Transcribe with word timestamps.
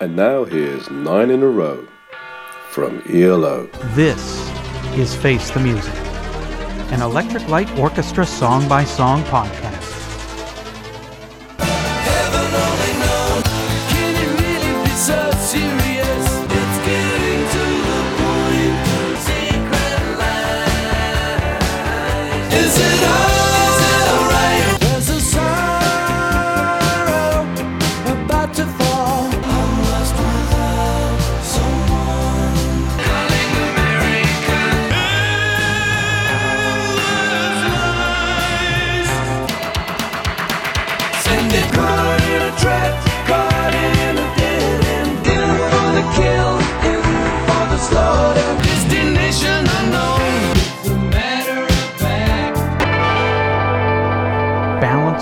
And 0.00 0.16
now 0.16 0.44
here's 0.44 0.90
nine 0.90 1.30
in 1.30 1.42
a 1.42 1.46
row 1.46 1.86
from 2.70 3.02
ELO. 3.06 3.66
This 3.92 4.48
is 4.96 5.14
Face 5.14 5.50
the 5.50 5.60
Music, 5.60 5.94
an 6.90 7.02
Electric 7.02 7.46
Light 7.48 7.70
Orchestra 7.78 8.24
song 8.24 8.66
by 8.66 8.82
song 8.82 9.22
podcast. 9.24 9.59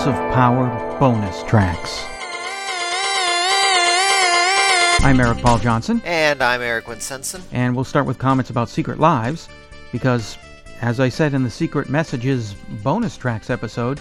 Of 0.09 0.15
Power 0.33 0.97
bonus 0.99 1.43
tracks. 1.43 2.03
I'm 5.05 5.19
Eric 5.19 5.37
Paul 5.37 5.59
Johnson, 5.59 6.01
And 6.03 6.41
I'm 6.41 6.61
Eric 6.63 6.85
Winsenson. 6.85 7.43
and 7.51 7.75
we'll 7.75 7.83
start 7.85 8.07
with 8.07 8.17
comments 8.17 8.49
about 8.49 8.69
Secret 8.69 8.99
Lives 8.99 9.49
because, 9.91 10.35
as 10.81 10.99
I 10.99 11.09
said 11.09 11.35
in 11.35 11.43
the 11.43 11.49
Secret 11.51 11.89
Messages 11.89 12.55
bonus 12.81 13.17
tracks 13.17 13.51
episode, 13.51 13.99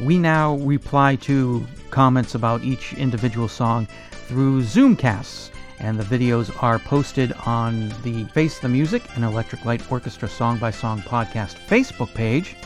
we 0.00 0.16
now 0.16 0.56
reply 0.56 1.16
to 1.16 1.66
comments 1.90 2.34
about 2.34 2.62
each 2.62 2.94
individual 2.94 3.46
song 3.46 3.86
through 4.10 4.62
Zoomcasts. 4.62 5.50
And 5.80 6.00
the 6.00 6.04
videos 6.04 6.50
are 6.62 6.78
posted 6.78 7.34
on 7.44 7.92
the 8.02 8.24
Face 8.32 8.58
the 8.58 8.70
Music 8.70 9.02
and 9.16 9.24
Electric 9.24 9.66
Light 9.66 9.92
Orchestra 9.92 10.30
Song 10.30 10.56
by 10.56 10.70
Song 10.70 11.02
podcast 11.02 11.56
Facebook 11.68 12.14
page. 12.14 12.56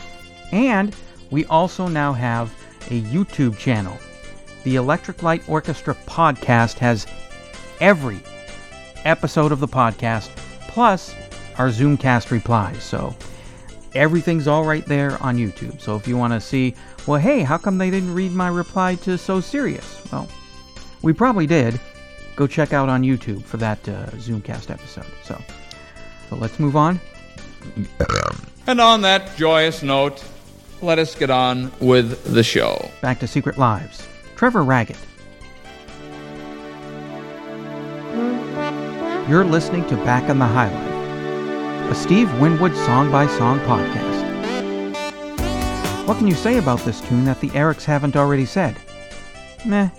And 0.53 0.95
we 1.31 1.43
also 1.47 1.89
now 1.89 2.13
have 2.13 2.49
a 2.87 3.01
YouTube 3.01 3.57
channel. 3.57 3.97
The 4.63 4.75
Electric 4.75 5.23
Light 5.23 5.47
Orchestra 5.47 5.95
podcast 6.05 6.77
has 6.79 7.07
every 7.79 8.19
episode 9.05 9.51
of 9.51 9.59
the 9.59 9.67
podcast, 9.67 10.29
plus 10.67 11.13
our 11.57 11.69
Zoomcast 11.69 12.31
replies. 12.31 12.83
So 12.83 13.15
everything's 13.93 14.47
all 14.47 14.63
right 14.63 14.85
there 14.85 15.21
on 15.23 15.37
YouTube. 15.37 15.81
So 15.81 15.95
if 15.95 16.07
you 16.07 16.17
want 16.17 16.33
to 16.33 16.41
see, 16.41 16.75
well, 17.05 17.19
hey, 17.19 17.41
how 17.41 17.57
come 17.57 17.77
they 17.77 17.89
didn't 17.89 18.13
read 18.13 18.31
my 18.31 18.47
reply 18.47 18.95
to 18.95 19.17
So 19.17 19.39
Serious? 19.39 20.01
Well, 20.11 20.27
we 21.01 21.13
probably 21.13 21.47
did. 21.47 21.79
Go 22.35 22.47
check 22.47 22.73
out 22.73 22.89
on 22.89 23.01
YouTube 23.01 23.43
for 23.43 23.57
that 23.57 23.79
uh, 23.89 24.07
Zoomcast 24.17 24.69
episode. 24.69 25.07
So, 25.23 25.41
so 26.29 26.35
let's 26.35 26.59
move 26.59 26.75
on. 26.75 26.99
And 28.67 28.79
on 28.79 29.01
that 29.01 29.35
joyous 29.37 29.81
note, 29.81 30.23
let 30.81 30.99
us 30.99 31.15
get 31.15 31.29
on 31.29 31.71
with 31.79 32.33
the 32.33 32.43
show. 32.43 32.91
Back 33.01 33.19
to 33.19 33.27
Secret 33.27 33.57
Lives. 33.57 34.07
Trevor 34.35 34.63
Raggett. 34.63 34.97
You're 39.29 39.43
listening 39.43 39.85
to 39.87 39.95
Back 39.97 40.29
in 40.29 40.39
the 40.39 40.45
High 40.45 40.71
Life 40.73 40.97
Steve 41.95 42.31
Winwood 42.39 42.75
song 42.75 43.11
by 43.11 43.25
song 43.27 43.59
podcast. 43.61 44.17
What 46.05 46.17
can 46.17 46.27
you 46.27 46.35
say 46.35 46.57
about 46.57 46.79
this 46.81 47.01
tune 47.01 47.25
that 47.25 47.39
the 47.39 47.49
Erics 47.49 47.85
haven't 47.85 48.15
already 48.15 48.45
said? 48.45 48.77
Meh. 49.65 49.89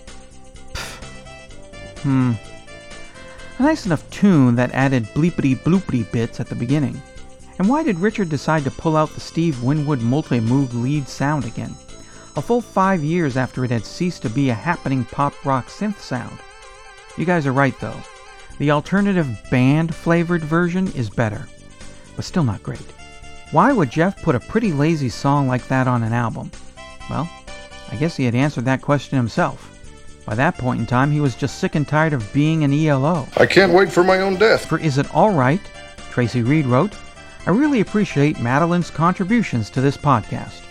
Hmm. 2.01 2.33
A 3.57 3.63
nice 3.63 3.85
enough 3.85 4.09
tune 4.11 4.55
that 4.55 4.71
added 4.71 5.05
bleepity 5.15 5.57
bloopity 5.57 6.09
bits 6.11 6.39
at 6.39 6.47
the 6.47 6.55
beginning. 6.55 7.01
And 7.59 7.67
why 7.67 7.83
did 7.83 7.99
Richard 7.99 8.29
decide 8.29 8.63
to 8.63 8.71
pull 8.71 8.95
out 8.95 9.13
the 9.13 9.19
Steve 9.19 9.61
Winwood 9.61 9.99
Multimoog 9.99 10.73
lead 10.73 11.09
sound 11.09 11.43
again? 11.43 11.75
A 12.37 12.41
full 12.41 12.61
five 12.61 13.03
years 13.03 13.35
after 13.35 13.65
it 13.65 13.71
had 13.71 13.85
ceased 13.85 14.21
to 14.21 14.29
be 14.29 14.49
a 14.49 14.53
happening 14.53 15.03
pop 15.03 15.33
rock 15.45 15.67
synth 15.67 15.99
sound. 15.99 16.39
You 17.17 17.25
guys 17.25 17.45
are 17.45 17.51
right 17.51 17.77
though. 17.81 18.01
The 18.59 18.71
alternative 18.71 19.27
band 19.51 19.93
flavored 19.93 20.41
version 20.41 20.87
is 20.93 21.09
better, 21.09 21.49
but 22.15 22.23
still 22.23 22.45
not 22.45 22.63
great. 22.63 22.79
Why 23.51 23.73
would 23.73 23.89
Jeff 23.89 24.21
put 24.21 24.35
a 24.35 24.39
pretty 24.39 24.71
lazy 24.71 25.09
song 25.09 25.49
like 25.49 25.67
that 25.67 25.87
on 25.87 26.03
an 26.03 26.13
album? 26.13 26.51
Well, 27.09 27.29
I 27.91 27.97
guess 27.97 28.15
he 28.15 28.23
had 28.23 28.35
answered 28.35 28.65
that 28.65 28.81
question 28.81 29.17
himself. 29.17 29.75
By 30.25 30.35
that 30.35 30.57
point 30.57 30.79
in 30.79 30.85
time, 30.85 31.11
he 31.11 31.19
was 31.19 31.35
just 31.35 31.59
sick 31.59 31.75
and 31.75 31.85
tired 31.87 32.13
of 32.13 32.31
being 32.31 32.63
an 32.63 32.71
ELO. 32.71 33.27
I 33.35 33.45
can't 33.47 33.73
wait 33.73 33.91
for 33.91 34.03
my 34.03 34.21
own 34.21 34.35
death. 34.35 34.65
For 34.65 34.79
Is 34.79 34.97
It 34.97 35.13
Alright, 35.13 35.61
Tracy 36.11 36.43
Reed 36.43 36.65
wrote, 36.65 36.95
I 37.45 37.51
really 37.51 37.81
appreciate 37.81 38.39
Madeline's 38.39 38.91
contributions 38.91 39.69
to 39.71 39.81
this 39.81 39.97
podcast. 39.97 40.61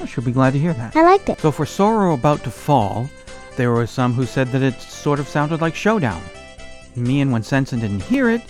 I 0.00 0.06
should 0.06 0.24
be 0.24 0.32
glad 0.32 0.52
to 0.52 0.58
hear 0.58 0.72
that. 0.74 0.94
I 0.96 1.02
liked 1.02 1.28
it. 1.28 1.40
So 1.40 1.50
for 1.50 1.66
Sorrow 1.66 2.14
About 2.14 2.44
to 2.44 2.50
Fall, 2.50 3.08
there 3.56 3.72
were 3.72 3.86
some 3.86 4.12
who 4.12 4.26
said 4.26 4.48
that 4.48 4.62
it 4.62 4.80
sort 4.80 5.20
of 5.20 5.28
sounded 5.28 5.60
like 5.60 5.74
Showdown. 5.74 6.22
Me 6.96 7.20
and 7.20 7.30
Winsenson 7.30 7.80
didn't 7.80 8.02
hear 8.02 8.30
it, 8.30 8.42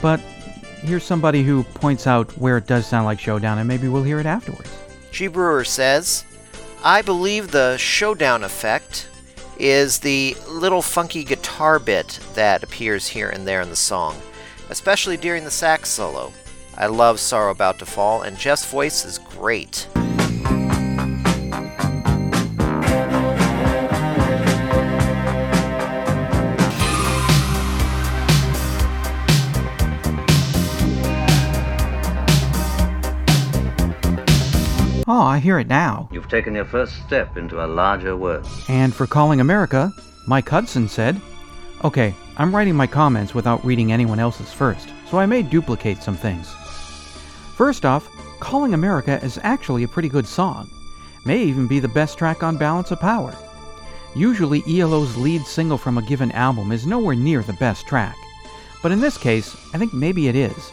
but 0.00 0.20
here's 0.80 1.04
somebody 1.04 1.42
who 1.42 1.64
points 1.64 2.06
out 2.06 2.30
where 2.38 2.56
it 2.58 2.66
does 2.66 2.86
sound 2.86 3.06
like 3.06 3.18
Showdown, 3.18 3.58
and 3.58 3.68
maybe 3.68 3.88
we'll 3.88 4.02
hear 4.02 4.20
it 4.20 4.26
afterwards. 4.26 4.70
G. 5.10 5.26
Brewer 5.26 5.64
says, 5.64 6.24
I 6.84 7.02
believe 7.02 7.50
the 7.50 7.76
showdown 7.78 8.44
effect 8.44 9.08
is 9.58 9.98
the 9.98 10.36
little 10.48 10.82
funky 10.82 11.24
guitar 11.24 11.78
bit 11.78 12.20
that 12.34 12.62
appears 12.62 13.08
here 13.08 13.30
and 13.30 13.46
there 13.46 13.62
in 13.62 13.70
the 13.70 13.76
song, 13.76 14.20
especially 14.68 15.16
during 15.16 15.44
the 15.44 15.50
sax 15.50 15.88
solo. 15.88 16.32
I 16.78 16.86
love 16.88 17.18
Sorrow 17.18 17.50
About 17.50 17.78
to 17.78 17.86
Fall, 17.86 18.20
and 18.20 18.36
Jeff's 18.36 18.70
voice 18.70 19.06
is 19.06 19.18
great. 19.18 19.88
Oh, 35.08 35.22
I 35.22 35.38
hear 35.38 35.58
it 35.58 35.68
now. 35.68 36.10
You've 36.12 36.28
taken 36.28 36.54
your 36.54 36.66
first 36.66 36.92
step 37.06 37.38
into 37.38 37.64
a 37.64 37.66
larger 37.66 38.16
world. 38.18 38.46
And 38.68 38.94
for 38.94 39.06
Calling 39.06 39.40
America, 39.40 39.94
Mike 40.26 40.48
Hudson 40.48 40.88
said, 40.88 41.18
Okay, 41.84 42.14
I'm 42.36 42.54
writing 42.54 42.74
my 42.74 42.86
comments 42.86 43.34
without 43.34 43.64
reading 43.64 43.92
anyone 43.92 44.18
else's 44.18 44.52
first, 44.52 44.90
so 45.08 45.18
I 45.18 45.24
may 45.24 45.40
duplicate 45.40 46.02
some 46.02 46.16
things. 46.16 46.54
First 47.56 47.86
off, 47.86 48.06
Calling 48.38 48.74
America 48.74 49.18
is 49.24 49.40
actually 49.42 49.82
a 49.82 49.88
pretty 49.88 50.10
good 50.10 50.26
song. 50.26 50.68
May 51.24 51.42
even 51.42 51.66
be 51.66 51.80
the 51.80 51.88
best 51.88 52.18
track 52.18 52.42
on 52.42 52.58
Balance 52.58 52.90
of 52.90 53.00
Power. 53.00 53.34
Usually, 54.14 54.62
ELO's 54.68 55.16
lead 55.16 55.46
single 55.46 55.78
from 55.78 55.96
a 55.96 56.02
given 56.02 56.30
album 56.32 56.70
is 56.70 56.86
nowhere 56.86 57.14
near 57.14 57.42
the 57.42 57.54
best 57.54 57.86
track. 57.86 58.14
But 58.82 58.92
in 58.92 59.00
this 59.00 59.16
case, 59.16 59.56
I 59.72 59.78
think 59.78 59.94
maybe 59.94 60.28
it 60.28 60.36
is. 60.36 60.70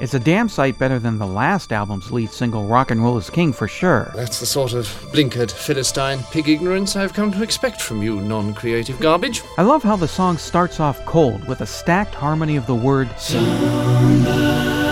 It's 0.00 0.14
a 0.14 0.18
damn 0.18 0.48
sight 0.48 0.78
better 0.78 0.98
than 0.98 1.18
the 1.18 1.26
last 1.26 1.74
album's 1.74 2.10
lead 2.10 2.30
single, 2.30 2.66
Rock 2.66 2.90
and 2.90 3.02
Roll 3.02 3.18
is 3.18 3.28
King, 3.28 3.52
for 3.52 3.68
sure. 3.68 4.10
That's 4.16 4.40
the 4.40 4.46
sort 4.46 4.72
of 4.72 4.86
blinkered, 5.12 5.52
Philistine, 5.52 6.22
pig 6.30 6.48
ignorance 6.48 6.96
I've 6.96 7.12
come 7.12 7.32
to 7.32 7.42
expect 7.42 7.82
from 7.82 8.02
you, 8.02 8.22
non 8.22 8.54
creative 8.54 8.98
garbage. 8.98 9.42
I 9.58 9.62
love 9.62 9.82
how 9.82 9.96
the 9.96 10.08
song 10.08 10.38
starts 10.38 10.80
off 10.80 11.04
cold 11.04 11.46
with 11.46 11.60
a 11.60 11.66
stacked 11.66 12.14
harmony 12.14 12.56
of 12.56 12.66
the 12.66 12.74
word 12.74 13.10
somebody, 13.18 14.83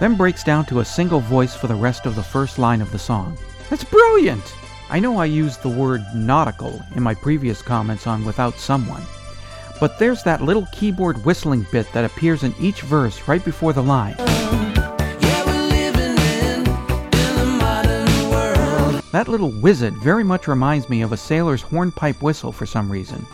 then 0.00 0.16
breaks 0.16 0.44
down 0.44 0.64
to 0.66 0.80
a 0.80 0.84
single 0.84 1.20
voice 1.20 1.54
for 1.54 1.66
the 1.66 1.74
rest 1.74 2.06
of 2.06 2.14
the 2.14 2.22
first 2.22 2.58
line 2.58 2.80
of 2.80 2.90
the 2.92 2.98
song. 2.98 3.36
That's 3.70 3.84
brilliant! 3.84 4.54
I 4.90 5.00
know 5.00 5.16
I 5.18 5.24
used 5.24 5.62
the 5.62 5.68
word 5.68 6.04
nautical 6.14 6.80
in 6.94 7.02
my 7.02 7.14
previous 7.14 7.62
comments 7.62 8.06
on 8.06 8.24
Without 8.24 8.58
Someone, 8.58 9.02
but 9.80 9.98
there's 9.98 10.22
that 10.22 10.42
little 10.42 10.66
keyboard 10.72 11.24
whistling 11.24 11.66
bit 11.72 11.90
that 11.92 12.04
appears 12.04 12.42
in 12.44 12.54
each 12.60 12.82
verse 12.82 13.26
right 13.26 13.44
before 13.44 13.72
the 13.72 13.82
line. 13.82 14.14
Yeah, 14.18 15.44
we're 15.46 15.68
living 15.68 16.18
in, 16.44 16.60
in 16.60 17.36
the 17.36 17.56
modern 17.58 18.30
world. 18.30 19.02
That 19.12 19.28
little 19.28 19.50
whizzit 19.50 19.94
very 20.02 20.24
much 20.24 20.46
reminds 20.48 20.88
me 20.88 21.02
of 21.02 21.12
a 21.12 21.16
sailor's 21.16 21.62
hornpipe 21.62 22.22
whistle 22.22 22.52
for 22.52 22.66
some 22.66 22.90
reason. 22.92 23.26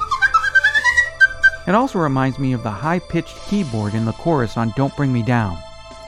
It 1.66 1.74
also 1.74 1.98
reminds 1.98 2.38
me 2.38 2.52
of 2.52 2.62
the 2.62 2.70
high 2.70 3.00
pitched 3.00 3.36
keyboard 3.46 3.94
in 3.94 4.04
the 4.04 4.12
chorus 4.12 4.56
on 4.56 4.72
Don't 4.76 4.96
Bring 4.96 5.12
Me 5.12 5.22
Down. 5.22 5.58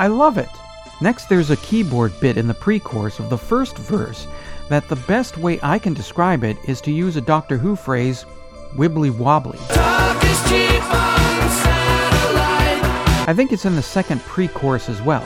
I 0.02 0.08
love 0.08 0.36
it! 0.36 0.48
Next, 1.00 1.28
there's 1.28 1.50
a 1.52 1.56
keyboard 1.58 2.18
bit 2.18 2.36
in 2.36 2.48
the 2.48 2.54
pre 2.54 2.80
chorus 2.80 3.20
of 3.20 3.30
the 3.30 3.38
first 3.38 3.78
verse 3.78 4.26
that 4.68 4.88
the 4.88 4.96
best 4.96 5.38
way 5.38 5.60
I 5.62 5.78
can 5.78 5.94
describe 5.94 6.42
it 6.42 6.56
is 6.66 6.80
to 6.80 6.90
use 6.90 7.14
a 7.14 7.20
Doctor 7.20 7.56
Who 7.56 7.76
phrase, 7.76 8.26
wibbly 8.74 9.16
wobbly. 9.16 9.58
Talk 9.68 10.24
is 10.24 10.42
cheap 10.48 10.82
on 10.92 11.48
satellite. 11.50 13.28
I 13.28 13.32
think 13.32 13.52
it's 13.52 13.64
in 13.64 13.76
the 13.76 13.82
second 13.82 14.20
pre 14.22 14.48
chorus 14.48 14.88
as 14.88 15.00
well, 15.00 15.24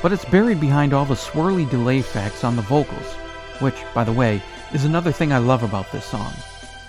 but 0.00 0.10
it's 0.10 0.24
buried 0.24 0.58
behind 0.58 0.94
all 0.94 1.04
the 1.04 1.12
swirly 1.12 1.68
delay 1.68 1.98
effects 1.98 2.44
on 2.44 2.56
the 2.56 2.62
vocals, 2.62 3.12
which, 3.60 3.76
by 3.94 4.04
the 4.04 4.12
way, 4.12 4.42
is 4.72 4.86
another 4.86 5.12
thing 5.12 5.34
I 5.34 5.38
love 5.38 5.62
about 5.62 5.92
this 5.92 6.06
song. 6.06 6.32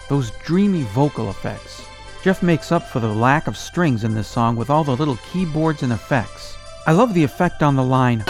Those 0.08 0.32
dreamy 0.46 0.84
vocal 0.84 1.30
effects. 1.30 1.86
Jeff 2.24 2.42
makes 2.42 2.72
up 2.72 2.84
for 2.84 3.02
the 3.02 3.14
lack 3.14 3.48
of 3.48 3.58
strings 3.58 4.06
in 4.06 4.14
this 4.14 4.30
song 4.30 4.56
with 4.56 4.70
all 4.70 4.86
the 4.86 4.96
little 4.96 5.18
keyboards 5.34 5.84
and 5.84 5.92
effects. 5.92 6.56
I 6.88 6.92
love 6.92 7.16
the 7.16 7.24
effect 7.24 7.64
on 7.64 7.76
the 7.76 7.84
line. 7.84 8.24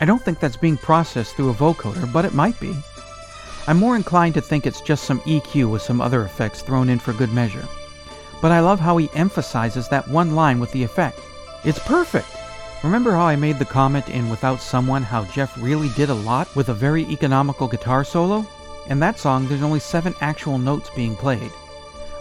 I 0.00 0.04
don't 0.06 0.22
think 0.22 0.38
that's 0.38 0.56
being 0.56 0.76
processed 0.76 1.34
through 1.34 1.50
a 1.50 1.54
vocoder, 1.54 2.10
but 2.12 2.24
it 2.24 2.34
might 2.34 2.58
be. 2.60 2.76
I'm 3.66 3.78
more 3.78 3.96
inclined 3.96 4.34
to 4.34 4.40
think 4.40 4.66
it's 4.66 4.80
just 4.80 5.02
some 5.02 5.18
EQ 5.22 5.72
with 5.72 5.82
some 5.82 6.00
other 6.00 6.22
effects 6.22 6.62
thrown 6.62 6.88
in 6.88 7.00
for 7.00 7.12
good 7.12 7.32
measure. 7.32 7.66
But 8.40 8.52
I 8.52 8.60
love 8.60 8.78
how 8.78 8.96
he 8.96 9.10
emphasizes 9.12 9.88
that 9.88 10.06
one 10.06 10.36
line 10.36 10.60
with 10.60 10.70
the 10.70 10.84
effect. 10.84 11.18
It's 11.64 11.80
perfect! 11.80 12.28
Remember 12.84 13.10
how 13.10 13.26
I 13.26 13.34
made 13.34 13.58
the 13.58 13.64
comment 13.64 14.08
in 14.08 14.30
Without 14.30 14.60
Someone 14.60 15.02
how 15.02 15.24
Jeff 15.24 15.60
really 15.60 15.88
did 15.90 16.10
a 16.10 16.14
lot 16.14 16.54
with 16.54 16.68
a 16.68 16.74
very 16.74 17.02
economical 17.06 17.66
guitar 17.66 18.04
solo? 18.04 18.46
In 18.86 19.00
that 19.00 19.18
song, 19.18 19.48
there's 19.48 19.62
only 19.62 19.80
seven 19.80 20.14
actual 20.20 20.58
notes 20.58 20.90
being 20.90 21.16
played. 21.16 21.50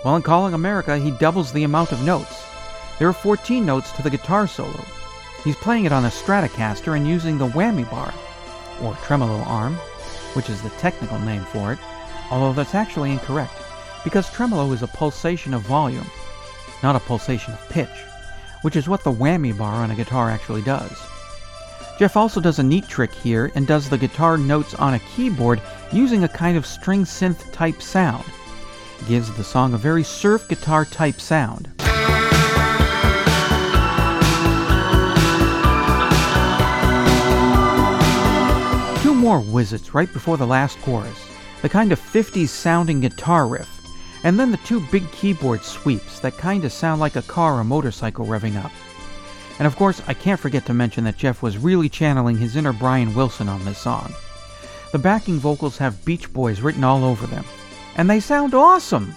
While 0.01 0.15
in 0.15 0.21
Calling 0.21 0.53
America, 0.53 0.97
he 0.97 1.11
doubles 1.11 1.51
the 1.51 1.65
amount 1.65 1.91
of 1.91 2.03
notes. 2.03 2.45
There 2.97 3.07
are 3.09 3.13
14 3.13 3.65
notes 3.65 3.91
to 3.93 4.01
the 4.01 4.09
guitar 4.09 4.47
solo. 4.47 4.85
He's 5.43 5.57
playing 5.57 5.85
it 5.85 5.91
on 5.91 6.05
a 6.05 6.09
Stratocaster 6.09 6.95
and 6.95 7.07
using 7.07 7.37
the 7.37 7.49
whammy 7.49 7.89
bar, 7.89 8.13
or 8.81 8.95
tremolo 9.03 9.41
arm, 9.43 9.75
which 10.33 10.49
is 10.49 10.61
the 10.61 10.69
technical 10.71 11.19
name 11.19 11.43
for 11.45 11.73
it, 11.73 11.79
although 12.31 12.53
that's 12.53 12.75
actually 12.75 13.11
incorrect, 13.11 13.53
because 14.03 14.29
tremolo 14.29 14.71
is 14.71 14.83
a 14.83 14.87
pulsation 14.87 15.53
of 15.53 15.63
volume, 15.63 16.09
not 16.81 16.95
a 16.95 16.99
pulsation 16.99 17.53
of 17.53 17.69
pitch, 17.69 17.89
which 18.61 18.75
is 18.75 18.87
what 18.87 19.03
the 19.03 19.11
whammy 19.11 19.57
bar 19.57 19.75
on 19.75 19.91
a 19.91 19.95
guitar 19.95 20.29
actually 20.29 20.61
does. 20.61 20.97
Jeff 21.97 22.15
also 22.15 22.39
does 22.39 22.59
a 22.59 22.63
neat 22.63 22.87
trick 22.87 23.13
here 23.13 23.51
and 23.55 23.67
does 23.67 23.89
the 23.89 23.97
guitar 23.97 24.37
notes 24.37 24.73
on 24.75 24.93
a 24.93 24.99
keyboard 24.99 25.61
using 25.91 26.23
a 26.23 26.29
kind 26.29 26.55
of 26.55 26.65
string 26.65 27.03
synth 27.03 27.51
type 27.51 27.81
sound. 27.81 28.23
Gives 29.07 29.31
the 29.33 29.43
song 29.43 29.73
a 29.73 29.77
very 29.77 30.03
surf 30.03 30.47
guitar 30.47 30.85
type 30.85 31.19
sound. 31.19 31.71
Two 39.01 39.15
more 39.15 39.41
whizzits 39.41 39.93
right 39.93 40.11
before 40.13 40.37
the 40.37 40.45
last 40.45 40.79
chorus, 40.81 41.17
the 41.61 41.69
kind 41.69 41.91
of 41.91 41.99
50s 41.99 42.49
sounding 42.49 42.99
guitar 42.99 43.47
riff, 43.47 43.69
and 44.23 44.39
then 44.39 44.51
the 44.51 44.57
two 44.57 44.79
big 44.91 45.09
keyboard 45.11 45.63
sweeps 45.63 46.19
that 46.19 46.37
kind 46.37 46.65
of 46.65 46.71
sound 46.71 46.99
like 46.99 47.15
a 47.15 47.21
car 47.23 47.57
or 47.57 47.63
motorcycle 47.63 48.25
revving 48.25 48.63
up. 48.63 48.71
And 49.57 49.65
of 49.65 49.75
course, 49.75 50.01
I 50.07 50.13
can't 50.13 50.39
forget 50.39 50.65
to 50.67 50.73
mention 50.73 51.03
that 51.05 51.17
Jeff 51.17 51.41
was 51.41 51.57
really 51.57 51.89
channeling 51.89 52.37
his 52.37 52.55
inner 52.55 52.73
Brian 52.73 53.15
Wilson 53.15 53.49
on 53.49 53.65
this 53.65 53.77
song. 53.77 54.13
The 54.91 54.99
backing 54.99 55.37
vocals 55.37 55.77
have 55.77 56.05
Beach 56.05 56.31
Boys 56.31 56.61
written 56.61 56.83
all 56.83 57.03
over 57.03 57.27
them, 57.27 57.45
and 57.99 58.09
they 58.09 58.21
sound 58.21 58.53
awesome! 58.53 59.13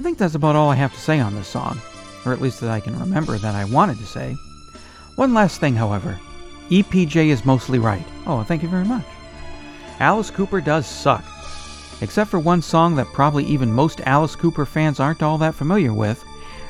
I 0.00 0.02
think 0.02 0.16
that's 0.16 0.34
about 0.34 0.56
all 0.56 0.70
I 0.70 0.76
have 0.76 0.94
to 0.94 0.98
say 0.98 1.20
on 1.20 1.34
this 1.34 1.46
song, 1.46 1.78
or 2.24 2.32
at 2.32 2.40
least 2.40 2.58
that 2.60 2.70
I 2.70 2.80
can 2.80 2.98
remember 2.98 3.36
that 3.36 3.54
I 3.54 3.66
wanted 3.66 3.98
to 3.98 4.06
say. 4.06 4.34
One 5.16 5.34
last 5.34 5.60
thing, 5.60 5.74
however. 5.74 6.18
EPJ 6.70 7.26
is 7.26 7.44
mostly 7.44 7.78
right. 7.78 8.06
Oh, 8.26 8.44
thank 8.44 8.62
you 8.62 8.68
very 8.70 8.86
much. 8.86 9.04
Alice 10.00 10.30
Cooper 10.30 10.62
does 10.62 10.86
suck. 10.86 11.22
Except 12.00 12.30
for 12.30 12.38
one 12.38 12.62
song 12.62 12.96
that 12.96 13.12
probably 13.12 13.44
even 13.44 13.70
most 13.70 14.00
Alice 14.06 14.36
Cooper 14.36 14.64
fans 14.64 14.98
aren't 14.98 15.22
all 15.22 15.36
that 15.36 15.54
familiar 15.54 15.92
with, 15.92 16.24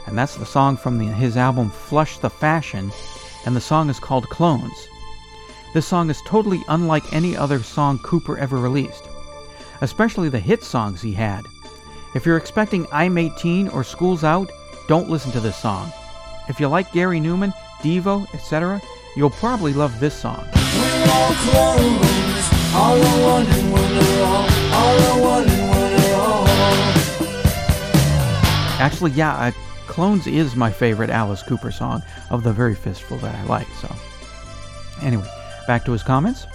and 0.08 0.18
that's 0.18 0.34
the 0.34 0.44
song 0.44 0.76
from 0.76 0.98
the, 0.98 1.06
his 1.06 1.36
album 1.36 1.70
Flush 1.70 2.18
the 2.18 2.30
Fashion, 2.30 2.90
and 3.46 3.54
the 3.54 3.60
song 3.60 3.88
is 3.88 4.00
called 4.00 4.28
Clones. 4.28 4.88
This 5.72 5.86
song 5.86 6.10
is 6.10 6.20
totally 6.26 6.64
unlike 6.66 7.12
any 7.12 7.36
other 7.36 7.62
song 7.62 8.00
Cooper 8.00 8.36
ever 8.38 8.56
released, 8.56 9.04
especially 9.82 10.29
the 10.29 10.38
hit 10.38 10.62
songs 10.62 11.02
he 11.02 11.12
had. 11.12 11.44
If 12.14 12.25
you're 12.25 12.37
expecting 12.38 12.87
I'm 12.93 13.19
18 13.19 13.69
or 13.69 13.84
School's 13.84 14.25
Out, 14.25 14.50
don't 14.88 15.11
listen 15.11 15.32
to 15.32 15.40
this 15.40 15.56
song. 15.56 15.93
If 16.49 16.58
you 16.58 16.69
like 16.69 16.90
Gary 16.93 17.20
Numan, 17.20 17.52
Devo, 17.82 18.32
etc., 18.32 18.81
you'll 19.17 19.31
probably 19.31 19.73
love 19.73 19.99
this 20.00 20.14
song. 20.14 20.49
Actually, 28.78 29.11
yeah, 29.12 29.35
uh, 29.35 29.50
Clones 29.87 30.26
is 30.26 30.56
my 30.56 30.70
favorite 30.73 31.11
Alice 31.11 31.43
Cooper 31.43 31.70
song 31.70 32.02
of 32.31 32.43
the 32.43 32.52
very 32.52 32.75
fistful 32.75 33.19
that 33.19 33.35
I 33.35 33.44
like, 33.44 33.69
so. 33.81 33.94
Anyway, 35.02 35.28
back 35.67 35.85
to 35.85 35.93
his 35.93 36.02
comments. 36.02 36.46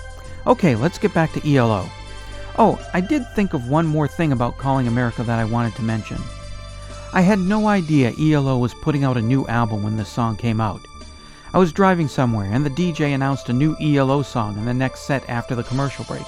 Okay, 0.46 0.76
let's 0.76 0.98
get 0.98 1.14
back 1.14 1.34
to 1.34 1.56
ELO. 1.56 1.90
Oh, 2.60 2.84
I 2.92 3.02
did 3.02 3.24
think 3.36 3.54
of 3.54 3.70
one 3.70 3.86
more 3.86 4.08
thing 4.08 4.32
about 4.32 4.58
Calling 4.58 4.88
America 4.88 5.22
that 5.22 5.38
I 5.38 5.46
wanted 5.46 5.76
to 5.76 5.84
mention. 5.84 6.18
I 7.14 7.22
had 7.22 7.38
no 7.38 7.68
idea 7.68 8.16
ELO 8.20 8.58
was 8.58 8.74
putting 8.74 9.04
out 9.04 9.16
a 9.16 9.22
new 9.22 9.46
album 9.46 9.84
when 9.84 9.96
this 9.96 10.10
song 10.10 10.36
came 10.36 10.60
out. 10.60 10.82
I 11.54 11.60
was 11.60 11.72
driving 11.72 12.08
somewhere, 12.08 12.52
and 12.52 12.66
the 12.66 12.72
DJ 12.72 13.14
announced 13.14 13.50
a 13.50 13.54
new 13.54 13.76
ELO 13.80 14.24
song 14.24 14.58
in 14.58 14.66
the 14.66 14.74
next 14.74 15.02
set 15.02 15.30
after 15.30 15.54
the 15.54 15.66
commercial 15.66 16.04
break. 16.06 16.26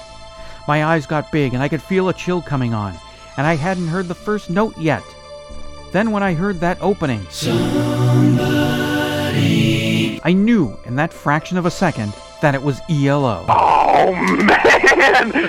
My 0.67 0.85
eyes 0.85 1.07
got 1.07 1.31
big, 1.31 1.55
and 1.55 1.63
I 1.63 1.67
could 1.67 1.81
feel 1.81 2.09
a 2.09 2.13
chill 2.13 2.43
coming 2.43 2.75
on, 2.75 2.93
and 3.37 3.47
I 3.47 3.55
hadn't 3.55 3.87
heard 3.87 4.07
the 4.07 4.13
first 4.13 4.51
note 4.51 4.77
yet. 4.77 5.03
Then, 5.91 6.11
when 6.11 6.21
I 6.21 6.35
heard 6.35 6.59
that 6.59 6.77
opening, 6.79 7.25
I 10.23 10.33
knew 10.35 10.77
in 10.85 10.95
that 10.97 11.11
fraction 11.11 11.57
of 11.57 11.65
a 11.65 11.71
second 11.71 12.13
that 12.41 12.55
it 12.55 12.61
was 12.61 12.81
ELO. 12.89 13.45
Oh 13.47 14.13
man, 14.13 14.47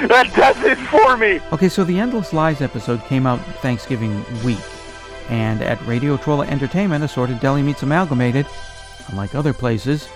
that 0.09 0.31
does 0.35 0.63
it 0.65 0.79
for 0.79 1.17
me. 1.17 1.41
Okay, 1.53 1.69
so 1.69 1.85
the 1.85 1.99
Endless 1.99 2.33
Lies 2.33 2.61
episode 2.61 3.05
came 3.05 3.27
out 3.27 3.41
Thanksgiving 3.61 4.25
week, 4.45 4.59
and 5.29 5.63
at 5.63 5.81
Radio 5.87 6.17
Trolla 6.17 6.47
Entertainment, 6.49 7.05
Assorted 7.05 7.41
Deli 7.41 7.63
Meats 7.63 7.83
Amalgamated, 7.83 8.47
unlike 9.09 9.35
other 9.35 9.53
places, 9.53 10.09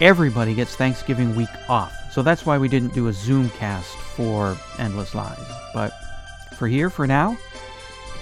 everybody 0.00 0.54
gets 0.54 0.76
Thanksgiving 0.76 1.34
week 1.34 1.48
off. 1.68 1.92
So 2.12 2.22
that's 2.22 2.44
why 2.44 2.58
we 2.58 2.68
didn't 2.68 2.94
do 2.94 3.08
a 3.08 3.12
Zoom 3.12 3.48
cast 3.50 3.96
for 3.96 4.56
Endless 4.78 5.14
Lies. 5.14 5.38
But 5.72 5.92
for 6.56 6.68
here, 6.68 6.90
for 6.90 7.06
now, 7.06 7.36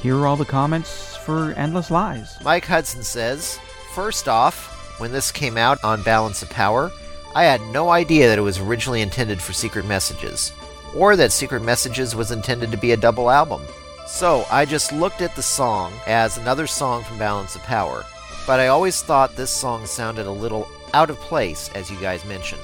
here 0.01 0.17
are 0.17 0.27
all 0.27 0.37
the 0.37 0.45
comments 0.45 1.17
for 1.17 1.53
Endless 1.53 1.91
Lies. 1.91 2.39
Mike 2.43 2.65
Hudson 2.65 3.03
says, 3.03 3.59
First 3.95 4.29
off, 4.29 4.99
when 5.01 5.11
this 5.13 5.33
came 5.33 5.57
out 5.57 5.83
on 5.83 6.03
Balance 6.03 6.43
of 6.43 6.51
Power, 6.51 6.91
I 7.35 7.45
had 7.45 7.61
no 7.69 7.91
idea 7.91 8.29
that 8.29 8.39
it 8.39 8.43
was 8.43 8.59
originally 8.59 9.03
intended 9.03 9.41
for 9.41 9.53
Secret 9.53 9.87
Messages, 9.87 10.53
or 10.97 11.15
that 11.15 11.31
Secret 11.31 11.63
Messages 11.63 12.17
was 12.17 12.33
intended 12.33 12.71
to 12.73 12.77
be 12.77 12.93
a 12.93 12.97
double 12.97 13.31
album. 13.31 13.63
So 14.07 14.45
I 14.51 14.65
just 14.65 14.93
looked 14.93 15.23
at 15.23 15.37
the 15.37 15.43
song 15.43 15.93
as 16.07 16.37
another 16.37 16.67
song 16.67 17.05
from 17.05 17.19
Balance 17.19 17.55
of 17.55 17.63
Power, 17.63 18.05
but 18.47 18.59
I 18.59 18.67
always 18.67 19.01
thought 19.01 19.37
this 19.37 19.51
song 19.51 19.87
sounded 19.87 20.27
a 20.27 20.31
little 20.31 20.69
out 20.93 21.11
of 21.11 21.21
place, 21.21 21.71
as 21.77 21.89
you 21.89 22.01
guys 22.01 22.25
mentioned. 22.25 22.61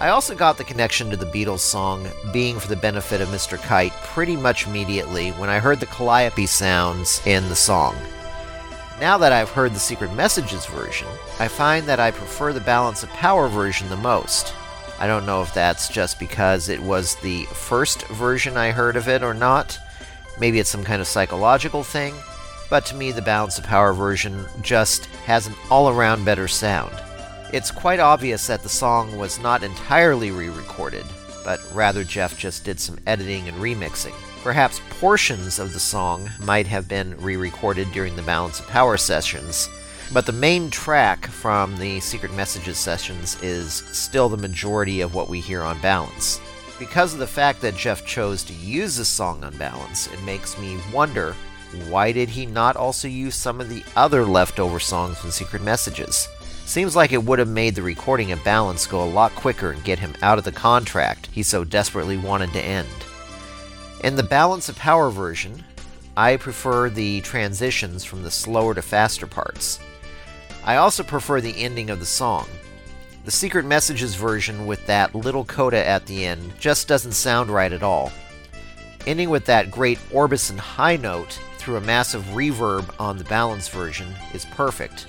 I 0.00 0.08
also 0.08 0.34
got 0.34 0.58
the 0.58 0.64
connection 0.64 1.08
to 1.10 1.16
the 1.16 1.24
Beatles 1.24 1.60
song 1.60 2.08
being 2.32 2.58
for 2.58 2.68
the 2.68 2.76
benefit 2.76 3.20
of 3.20 3.28
Mr. 3.28 3.56
Kite 3.56 3.92
pretty 4.02 4.36
much 4.36 4.66
immediately 4.66 5.30
when 5.30 5.48
I 5.48 5.60
heard 5.60 5.78
the 5.80 5.86
calliope 5.86 6.46
sounds 6.46 7.22
in 7.24 7.48
the 7.48 7.56
song. 7.56 7.96
Now 9.00 9.18
that 9.18 9.32
I've 9.32 9.50
heard 9.50 9.74
the 9.74 9.78
Secret 9.78 10.14
Messages 10.14 10.64
version, 10.64 11.06
I 11.38 11.48
find 11.48 11.86
that 11.86 12.00
I 12.00 12.10
prefer 12.10 12.54
the 12.54 12.60
Balance 12.60 13.02
of 13.02 13.10
Power 13.10 13.46
version 13.46 13.90
the 13.90 13.96
most. 13.96 14.54
I 14.98 15.06
don't 15.06 15.26
know 15.26 15.42
if 15.42 15.52
that's 15.52 15.90
just 15.90 16.18
because 16.18 16.70
it 16.70 16.80
was 16.80 17.16
the 17.16 17.44
first 17.44 18.06
version 18.08 18.56
I 18.56 18.70
heard 18.70 18.96
of 18.96 19.06
it 19.06 19.22
or 19.22 19.34
not. 19.34 19.78
Maybe 20.40 20.60
it's 20.60 20.70
some 20.70 20.82
kind 20.82 21.02
of 21.02 21.06
psychological 21.06 21.82
thing. 21.82 22.14
But 22.70 22.86
to 22.86 22.94
me, 22.94 23.12
the 23.12 23.20
Balance 23.20 23.58
of 23.58 23.64
Power 23.64 23.92
version 23.92 24.46
just 24.62 25.06
has 25.26 25.46
an 25.46 25.54
all 25.70 25.90
around 25.90 26.24
better 26.24 26.48
sound. 26.48 26.94
It's 27.52 27.70
quite 27.70 28.00
obvious 28.00 28.46
that 28.46 28.62
the 28.62 28.68
song 28.70 29.18
was 29.18 29.38
not 29.38 29.62
entirely 29.62 30.30
re 30.30 30.48
recorded, 30.48 31.04
but 31.44 31.60
rather 31.74 32.02
Jeff 32.02 32.36
just 32.38 32.64
did 32.64 32.80
some 32.80 32.98
editing 33.06 33.46
and 33.46 33.58
remixing. 33.58 34.14
Perhaps 34.46 34.80
portions 35.00 35.58
of 35.58 35.72
the 35.72 35.80
song 35.80 36.30
might 36.38 36.68
have 36.68 36.86
been 36.86 37.20
re 37.20 37.34
recorded 37.34 37.90
during 37.90 38.14
the 38.14 38.22
Balance 38.22 38.60
of 38.60 38.68
Power 38.68 38.96
sessions, 38.96 39.68
but 40.12 40.24
the 40.24 40.30
main 40.30 40.70
track 40.70 41.26
from 41.26 41.76
the 41.78 41.98
Secret 41.98 42.32
Messages 42.32 42.78
sessions 42.78 43.42
is 43.42 43.72
still 43.90 44.28
the 44.28 44.36
majority 44.36 45.00
of 45.00 45.16
what 45.16 45.28
we 45.28 45.40
hear 45.40 45.62
on 45.62 45.80
Balance. 45.80 46.40
Because 46.78 47.12
of 47.12 47.18
the 47.18 47.26
fact 47.26 47.60
that 47.60 47.74
Jeff 47.74 48.06
chose 48.06 48.44
to 48.44 48.52
use 48.52 48.96
this 48.96 49.08
song 49.08 49.42
on 49.42 49.56
Balance, 49.56 50.06
it 50.12 50.22
makes 50.22 50.56
me 50.56 50.78
wonder 50.94 51.34
why 51.88 52.12
did 52.12 52.28
he 52.28 52.46
not 52.46 52.76
also 52.76 53.08
use 53.08 53.34
some 53.34 53.60
of 53.60 53.68
the 53.68 53.82
other 53.96 54.24
leftover 54.24 54.78
songs 54.78 55.18
from 55.18 55.32
Secret 55.32 55.60
Messages? 55.60 56.28
Seems 56.66 56.94
like 56.94 57.10
it 57.10 57.24
would 57.24 57.40
have 57.40 57.48
made 57.48 57.74
the 57.74 57.82
recording 57.82 58.30
of 58.30 58.44
Balance 58.44 58.86
go 58.86 59.02
a 59.02 59.10
lot 59.10 59.34
quicker 59.34 59.72
and 59.72 59.82
get 59.82 59.98
him 59.98 60.14
out 60.22 60.38
of 60.38 60.44
the 60.44 60.52
contract 60.52 61.30
he 61.32 61.42
so 61.42 61.64
desperately 61.64 62.16
wanted 62.16 62.52
to 62.52 62.62
end. 62.62 62.86
In 64.04 64.14
the 64.14 64.22
Balance 64.22 64.68
of 64.68 64.76
Power 64.76 65.10
version, 65.10 65.64
I 66.16 66.36
prefer 66.36 66.90
the 66.90 67.22
transitions 67.22 68.04
from 68.04 68.22
the 68.22 68.30
slower 68.30 68.74
to 68.74 68.82
faster 68.82 69.26
parts. 69.26 69.80
I 70.64 70.76
also 70.76 71.02
prefer 71.02 71.40
the 71.40 71.56
ending 71.62 71.88
of 71.88 71.98
the 71.98 72.06
song. 72.06 72.46
The 73.24 73.30
Secret 73.30 73.64
Messages 73.64 74.14
version 74.14 74.66
with 74.66 74.86
that 74.86 75.14
little 75.14 75.44
coda 75.44 75.84
at 75.84 76.06
the 76.06 76.26
end 76.26 76.52
just 76.60 76.88
doesn't 76.88 77.12
sound 77.12 77.50
right 77.50 77.72
at 77.72 77.82
all. 77.82 78.12
Ending 79.06 79.30
with 79.30 79.46
that 79.46 79.70
great 79.70 79.98
Orbison 80.10 80.58
high 80.58 80.96
note 80.96 81.40
through 81.58 81.76
a 81.76 81.80
massive 81.80 82.22
reverb 82.26 82.94
on 83.00 83.16
the 83.16 83.24
balance 83.24 83.68
version 83.68 84.08
is 84.34 84.44
perfect. 84.44 85.06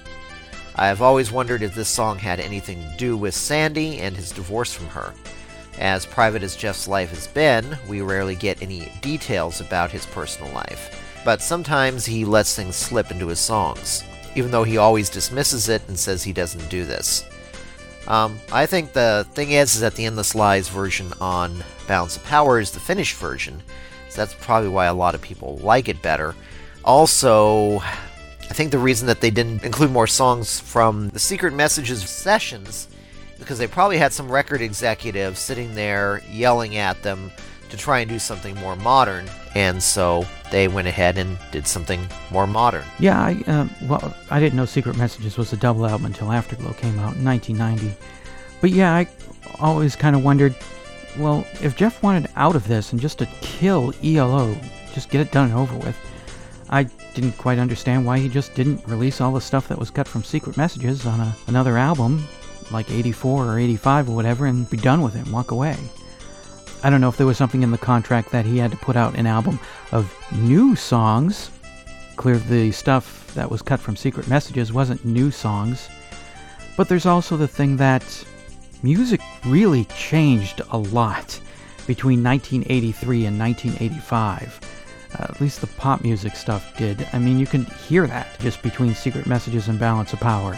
I 0.75 0.87
have 0.87 1.01
always 1.01 1.31
wondered 1.31 1.61
if 1.61 1.75
this 1.75 1.89
song 1.89 2.19
had 2.19 2.39
anything 2.39 2.81
to 2.81 2.97
do 2.97 3.17
with 3.17 3.33
Sandy 3.35 3.99
and 3.99 4.15
his 4.15 4.31
divorce 4.31 4.73
from 4.73 4.87
her. 4.87 5.13
As 5.79 6.05
private 6.05 6.41
as 6.41 6.55
Jeff's 6.55 6.87
life 6.87 7.11
has 7.11 7.27
been, 7.27 7.77
we 7.87 8.01
rarely 8.01 8.35
get 8.35 8.61
any 8.61 8.91
details 9.01 9.61
about 9.61 9.91
his 9.91 10.05
personal 10.07 10.51
life. 10.53 11.21
But 11.23 11.41
sometimes 11.41 12.05
he 12.05 12.25
lets 12.25 12.55
things 12.55 12.75
slip 12.75 13.11
into 13.11 13.27
his 13.27 13.39
songs, 13.39 14.03
even 14.35 14.49
though 14.49 14.63
he 14.63 14.77
always 14.77 15.09
dismisses 15.09 15.69
it 15.69 15.81
and 15.87 15.97
says 15.97 16.23
he 16.23 16.33
doesn't 16.33 16.69
do 16.69 16.85
this. 16.85 17.25
Um, 18.07 18.39
I 18.51 18.65
think 18.65 18.93
the 18.93 19.27
thing 19.33 19.51
is, 19.51 19.75
is 19.75 19.81
that 19.81 19.95
the 19.95 20.05
Endless 20.05 20.33
Lies 20.33 20.69
version 20.69 21.11
on 21.19 21.63
Balance 21.87 22.15
of 22.15 22.23
Power 22.23 22.59
is 22.59 22.71
the 22.71 22.79
finished 22.79 23.17
version, 23.17 23.61
so 24.09 24.21
that's 24.21 24.33
probably 24.33 24.69
why 24.69 24.85
a 24.85 24.93
lot 24.93 25.13
of 25.13 25.21
people 25.21 25.57
like 25.57 25.89
it 25.89 26.01
better. 26.01 26.33
Also, 26.85 27.79
I 27.79 28.53
think 28.53 28.71
the 28.71 28.79
reason 28.79 29.07
that 29.07 29.19
they 29.19 29.29
didn't 29.29 29.63
include 29.63 29.91
more 29.91 30.07
songs 30.07 30.59
from 30.59 31.09
the 31.09 31.19
Secret 31.19 31.53
Messages 31.53 32.09
sessions 32.09 32.87
because 33.39 33.57
they 33.57 33.67
probably 33.67 33.97
had 33.97 34.13
some 34.13 34.31
record 34.31 34.61
executive 34.61 35.37
sitting 35.37 35.75
there 35.75 36.21
yelling 36.29 36.77
at 36.77 37.01
them 37.03 37.31
to 37.69 37.77
try 37.77 37.99
and 37.99 38.09
do 38.09 38.19
something 38.19 38.55
more 38.55 38.75
modern, 38.75 39.25
and 39.55 39.81
so 39.81 40.25
they 40.51 40.67
went 40.67 40.87
ahead 40.87 41.17
and 41.17 41.37
did 41.51 41.67
something 41.67 42.05
more 42.31 42.47
modern. 42.47 42.83
Yeah, 42.99 43.19
I 43.19 43.43
uh, 43.47 43.67
well, 43.83 44.15
I 44.31 44.39
didn't 44.39 44.55
know 44.55 44.65
Secret 44.65 44.97
Messages 44.97 45.37
was 45.37 45.51
a 45.53 45.57
double 45.57 45.85
album 45.85 46.05
until 46.05 46.31
Afterglow 46.31 46.73
came 46.73 46.97
out 46.99 47.15
in 47.15 47.25
1990. 47.25 47.95
But 48.61 48.71
yeah, 48.71 48.93
I 48.93 49.07
always 49.59 49.95
kind 49.95 50.15
of 50.15 50.23
wondered, 50.23 50.55
well, 51.17 51.45
if 51.61 51.75
Jeff 51.75 52.01
wanted 52.01 52.29
out 52.35 52.55
of 52.55 52.67
this 52.67 52.91
and 52.91 53.01
just 53.01 53.19
to 53.19 53.25
kill 53.41 53.93
ELO, 54.03 54.55
just 54.93 55.09
get 55.09 55.21
it 55.21 55.31
done 55.31 55.49
and 55.49 55.59
over 55.59 55.75
with, 55.77 55.97
I 56.69 56.83
didn't 57.13 57.37
quite 57.37 57.59
understand 57.59 58.05
why 58.05 58.19
he 58.19 58.29
just 58.29 58.53
didn't 58.55 58.85
release 58.87 59.21
all 59.21 59.31
the 59.31 59.41
stuff 59.41 59.67
that 59.67 59.77
was 59.77 59.89
cut 59.89 60.07
from 60.07 60.23
Secret 60.23 60.57
Messages 60.57 61.05
on 61.05 61.19
a, 61.19 61.35
another 61.47 61.77
album, 61.77 62.27
like 62.71 62.91
84 62.91 63.45
or 63.45 63.59
85 63.59 64.09
or 64.09 64.15
whatever, 64.15 64.45
and 64.45 64.69
be 64.69 64.77
done 64.77 65.01
with 65.01 65.15
it 65.15 65.25
and 65.25 65.31
walk 65.31 65.51
away. 65.51 65.77
I 66.83 66.89
don't 66.89 67.01
know 67.01 67.09
if 67.09 67.17
there 67.17 67.27
was 67.27 67.37
something 67.37 67.63
in 67.63 67.71
the 67.71 67.77
contract 67.77 68.31
that 68.31 68.45
he 68.45 68.57
had 68.57 68.71
to 68.71 68.77
put 68.77 68.95
out 68.95 69.15
an 69.15 69.25
album 69.25 69.59
of 69.91 70.13
new 70.31 70.75
songs. 70.75 71.49
Clear 72.17 72.37
the 72.37 72.71
stuff 72.71 73.33
that 73.33 73.49
was 73.49 73.61
cut 73.61 73.79
from 73.79 73.95
Secret 73.95 74.27
Messages 74.27 74.71
wasn't 74.71 75.03
new 75.03 75.31
songs. 75.31 75.89
But 76.75 76.87
there's 76.87 77.05
also 77.05 77.35
the 77.35 77.47
thing 77.47 77.77
that 77.77 78.03
music 78.83 79.21
really 79.45 79.85
changed 79.85 80.61
a 80.71 80.77
lot 80.77 81.39
between 81.87 82.23
1983 82.23 83.25
and 83.25 83.39
1985. 83.39 84.59
Uh, 85.13 85.23
at 85.23 85.41
least 85.41 85.61
the 85.61 85.67
pop 85.67 86.03
music 86.03 86.35
stuff 86.35 86.77
did. 86.77 87.07
I 87.13 87.19
mean, 87.19 87.39
you 87.39 87.47
can 87.47 87.65
hear 87.65 88.05
that 88.07 88.39
just 88.39 88.61
between 88.61 88.93
Secret 88.93 89.25
Messages 89.25 89.67
and 89.67 89.79
Balance 89.79 90.13
of 90.13 90.19
Power. 90.19 90.55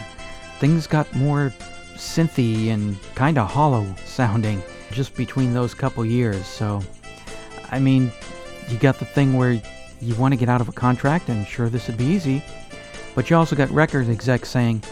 Things 0.60 0.88
got 0.88 1.14
more 1.16 1.54
synthy 2.00 2.70
and 2.70 2.98
kind 3.16 3.38
of 3.38 3.50
hollow 3.50 3.86
sounding 4.06 4.62
just 4.92 5.16
between 5.16 5.54
those 5.54 5.74
couple 5.74 6.06
years. 6.06 6.46
So, 6.46 6.82
I 7.72 7.80
mean, 7.80 8.12
you 8.70 8.78
got 8.78 9.00
the 9.00 9.06
thing 9.06 9.34
where 9.34 9.62
you 10.02 10.16
want 10.16 10.34
to 10.34 10.38
get 10.38 10.50
out 10.50 10.62
of 10.62 10.70
a 10.70 10.72
contract, 10.72 11.30
and 11.30 11.46
sure, 11.46 11.70
this 11.70 11.88
would 11.88 11.98
be 11.98 12.06
easy. 12.06 12.44
But 13.16 13.30
you 13.30 13.36
also 13.36 13.56
got 13.56 13.70
record 13.70 14.10
execs 14.10 14.50
saying, 14.50 14.84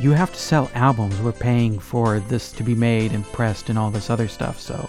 you 0.00 0.12
have 0.12 0.32
to 0.32 0.38
sell 0.38 0.70
albums. 0.74 1.20
We're 1.20 1.32
paying 1.32 1.78
for 1.78 2.20
this 2.20 2.52
to 2.52 2.62
be 2.62 2.74
made 2.74 3.12
and 3.12 3.24
pressed 3.24 3.68
and 3.68 3.78
all 3.78 3.90
this 3.90 4.10
other 4.10 4.28
stuff. 4.28 4.60
So, 4.60 4.88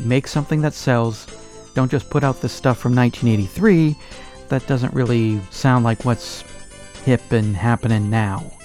make 0.00 0.26
something 0.26 0.62
that 0.62 0.74
sells. 0.74 1.26
Don't 1.74 1.90
just 1.90 2.10
put 2.10 2.24
out 2.24 2.40
this 2.40 2.52
stuff 2.52 2.78
from 2.78 2.94
1983 2.96 3.94
that 4.48 4.66
doesn't 4.66 4.94
really 4.94 5.40
sound 5.50 5.84
like 5.84 6.04
what's 6.04 6.42
hip 7.04 7.30
and 7.30 7.54
happening 7.54 8.10
now. 8.10 8.57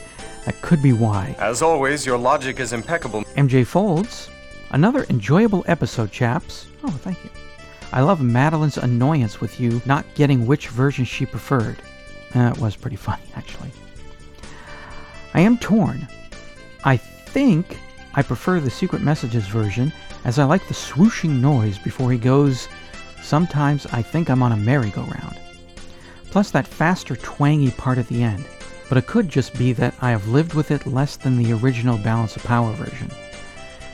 That 0.46 0.62
could 0.62 0.82
be 0.82 0.94
why. 0.94 1.36
As 1.40 1.62
always, 1.62 2.06
your 2.06 2.18
logic 2.18 2.60
is 2.60 2.74
impeccable. 2.74 3.24
MJ 3.36 3.66
Folds, 3.66 4.30
another 4.72 5.06
enjoyable 5.10 5.64
episode, 5.68 6.12
chaps. 6.12 6.68
Oh, 6.84 6.90
thank 6.90 7.24
you. 7.24 7.30
I 7.94 8.02
love 8.02 8.22
Madeline's 8.22 8.78
annoyance 8.78 9.40
with 9.40 9.60
you 9.60 9.82
not 9.86 10.06
getting 10.16 10.46
which 10.46 10.70
version 10.70 11.06
she 11.06 11.26
preferred. 11.26 11.78
That 12.34 12.58
was 12.58 12.76
pretty 12.76 12.96
funny, 12.96 13.24
actually. 13.36 13.72
I 15.34 15.42
am 15.42 15.58
torn. 15.58 16.08
I 16.84 16.98
think 16.98 17.78
I 18.16 18.22
prefer 18.22 18.60
the 18.60 18.70
Secret 18.70 19.02
Messages 19.02 19.48
version 19.48 19.94
as 20.26 20.40
I 20.40 20.44
like 20.44 20.68
the 20.68 20.74
swooshing 20.74 21.40
noise 21.40 21.78
before 21.78 22.12
he 22.12 22.18
goes. 22.18 22.68
Sometimes 23.22 23.86
I 23.88 24.02
think 24.02 24.30
I'm 24.30 24.44
on 24.44 24.52
a 24.52 24.58
merry-go-round. 24.58 25.40
Plus 26.32 26.52
that 26.52 26.68
faster 26.68 27.16
twangy 27.16 27.72
part 27.72 27.98
at 27.98 28.08
the 28.08 28.24
end. 28.24 28.46
But 28.90 28.98
it 28.98 29.08
could 29.08 29.30
just 29.30 29.58
be 29.58 29.74
that 29.74 29.96
I 30.02 30.12
have 30.12 30.28
lived 30.28 30.54
with 30.54 30.72
it 30.72 30.86
less 30.86 31.16
than 31.16 31.38
the 31.38 31.54
original 31.54 31.98
Balance 31.98 32.36
of 32.36 32.44
Power 32.44 32.72
version. 32.74 33.10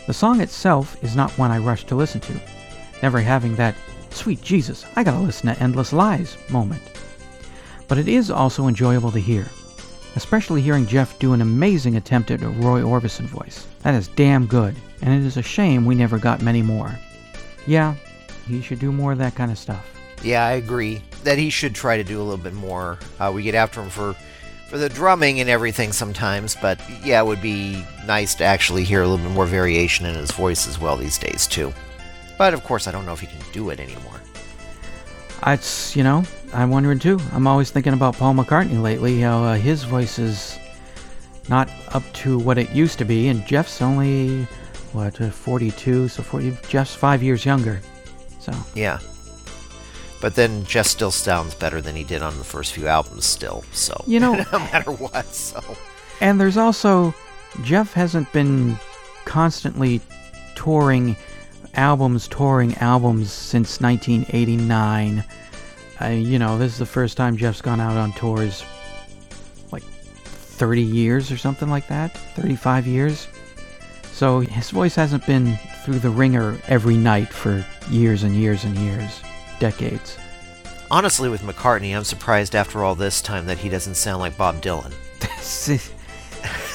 The 0.07 0.13
song 0.13 0.41
itself 0.41 1.01
is 1.03 1.15
not 1.15 1.37
one 1.37 1.51
I 1.51 1.59
rush 1.59 1.85
to 1.85 1.95
listen 1.95 2.19
to, 2.21 2.39
never 3.01 3.19
having 3.19 3.55
that, 3.55 3.75
sweet 4.09 4.41
Jesus, 4.41 4.85
I 4.95 5.03
gotta 5.03 5.19
listen 5.19 5.53
to 5.53 5.61
Endless 5.61 5.93
Lies 5.93 6.35
moment. 6.49 6.81
But 7.87 7.97
it 7.97 8.07
is 8.07 8.31
also 8.31 8.67
enjoyable 8.67 9.11
to 9.11 9.19
hear, 9.19 9.45
especially 10.15 10.61
hearing 10.61 10.85
Jeff 10.87 11.17
do 11.19 11.33
an 11.33 11.41
amazing 11.41 11.95
attempt 11.95 12.31
at 12.31 12.41
a 12.41 12.49
Roy 12.49 12.81
Orbison 12.81 13.25
voice. 13.25 13.67
That 13.83 13.93
is 13.93 14.07
damn 14.09 14.47
good, 14.47 14.75
and 15.01 15.13
it 15.13 15.25
is 15.25 15.37
a 15.37 15.43
shame 15.43 15.85
we 15.85 15.95
never 15.95 16.17
got 16.17 16.41
many 16.41 16.61
more. 16.61 16.97
Yeah, 17.67 17.95
he 18.47 18.61
should 18.61 18.79
do 18.79 18.91
more 18.91 19.11
of 19.11 19.19
that 19.19 19.35
kind 19.35 19.51
of 19.51 19.57
stuff. 19.57 19.85
Yeah, 20.23 20.45
I 20.45 20.53
agree 20.53 21.01
that 21.23 21.37
he 21.37 21.49
should 21.49 21.75
try 21.75 21.97
to 21.97 22.03
do 22.03 22.19
a 22.19 22.23
little 22.23 22.37
bit 22.43 22.53
more. 22.53 22.97
Uh, 23.19 23.31
we 23.33 23.43
get 23.43 23.55
after 23.55 23.81
him 23.81 23.89
for 23.89 24.15
for 24.69 24.77
the 24.77 24.87
drumming 24.89 25.39
and 25.39 25.49
everything 25.49 25.91
sometimes, 25.91 26.55
but 26.61 26.79
yeah, 27.03 27.19
it 27.19 27.25
would 27.25 27.41
be 27.41 27.83
nice 28.05 28.35
to 28.35 28.43
actually 28.43 28.83
hear 28.83 29.01
a 29.01 29.07
little 29.07 29.25
bit 29.25 29.33
more 29.33 29.47
variation 29.47 30.05
in 30.05 30.13
his 30.13 30.31
voice 30.31 30.67
as 30.67 30.79
well 30.79 30.95
these 30.95 31.17
days 31.17 31.47
too. 31.47 31.73
But 32.37 32.53
of 32.53 32.63
course, 32.63 32.87
I 32.87 32.91
don't 32.91 33.05
know 33.05 33.13
if 33.13 33.19
he 33.19 33.27
can 33.27 33.39
do 33.51 33.71
it 33.71 33.79
anymore. 33.79 34.21
It's, 35.47 35.95
you 35.95 36.03
know, 36.03 36.23
I'm 36.53 36.69
wondering 36.69 36.99
too. 36.99 37.19
I'm 37.33 37.47
always 37.47 37.71
thinking 37.71 37.93
about 37.93 38.15
Paul 38.15 38.35
McCartney 38.35 38.81
lately, 38.81 39.19
how 39.21 39.43
uh, 39.43 39.55
his 39.55 39.83
voice 39.83 40.19
is 40.19 40.59
not 41.49 41.69
up 41.89 42.03
to 42.13 42.37
what 42.37 42.59
it 42.59 42.69
used 42.69 42.99
to 42.99 43.05
be, 43.05 43.29
and 43.29 43.45
Jeff's 43.47 43.81
only, 43.81 44.43
what, 44.93 45.19
uh, 45.19 45.31
42, 45.31 46.09
so 46.09 46.21
40, 46.21 46.55
Jeff's 46.67 46.93
five 46.93 47.23
years 47.23 47.43
younger. 47.43 47.81
So, 48.39 48.53
Yeah. 48.75 48.99
But 50.21 50.35
then 50.35 50.65
Jeff 50.65 50.85
still 50.87 51.11
sounds 51.11 51.55
better 51.55 51.79
than 51.81 51.95
he 51.95 52.03
did 52.03 52.21
on 52.21 52.37
the 52.37 52.43
first 52.43 52.73
few 52.73 52.87
albums 52.87 53.25
still, 53.25 53.63
so 53.71 54.03
You 54.05 54.19
know- 54.19 54.33
no 54.51 54.59
matter 54.59 54.91
what, 54.91 55.25
so 55.33 55.61
and 56.21 56.39
there's 56.39 56.57
also, 56.57 57.13
Jeff 57.63 57.93
hasn't 57.93 58.29
been 58.33 58.77
constantly 59.23 60.01
touring 60.55 61.15
albums, 61.75 62.27
touring 62.27 62.75
albums 62.79 63.31
since 63.31 63.79
1989. 63.79 65.23
Uh, 66.01 66.05
you 66.07 66.37
know, 66.39 66.57
this 66.57 66.73
is 66.73 66.79
the 66.79 66.85
first 66.85 67.15
time 67.15 67.37
Jeff's 67.37 67.61
gone 67.61 67.79
out 67.79 67.95
on 67.95 68.11
tours 68.13 68.65
like 69.71 69.83
30 69.83 70.81
years 70.81 71.31
or 71.31 71.37
something 71.37 71.69
like 71.69 71.87
that, 71.87 72.17
35 72.35 72.85
years. 72.87 73.27
So 74.11 74.41
his 74.41 74.69
voice 74.71 74.95
hasn't 74.95 75.25
been 75.25 75.57
through 75.85 75.99
the 75.99 76.09
ringer 76.09 76.57
every 76.67 76.97
night 76.97 77.29
for 77.29 77.65
years 77.89 78.23
and 78.23 78.35
years 78.35 78.65
and 78.65 78.77
years, 78.77 79.21
decades. 79.59 80.17
honestly 80.91 81.29
with 81.29 81.41
McCartney, 81.41 81.95
I'm 81.95 82.03
surprised 82.03 82.55
after 82.55 82.83
all 82.83 82.95
this 82.95 83.21
time 83.21 83.45
that 83.45 83.57
he 83.59 83.69
doesn't 83.69 83.95
sound 83.95 84.19
like 84.19 84.37
Bob 84.37 84.61
Dylan. 84.61 84.93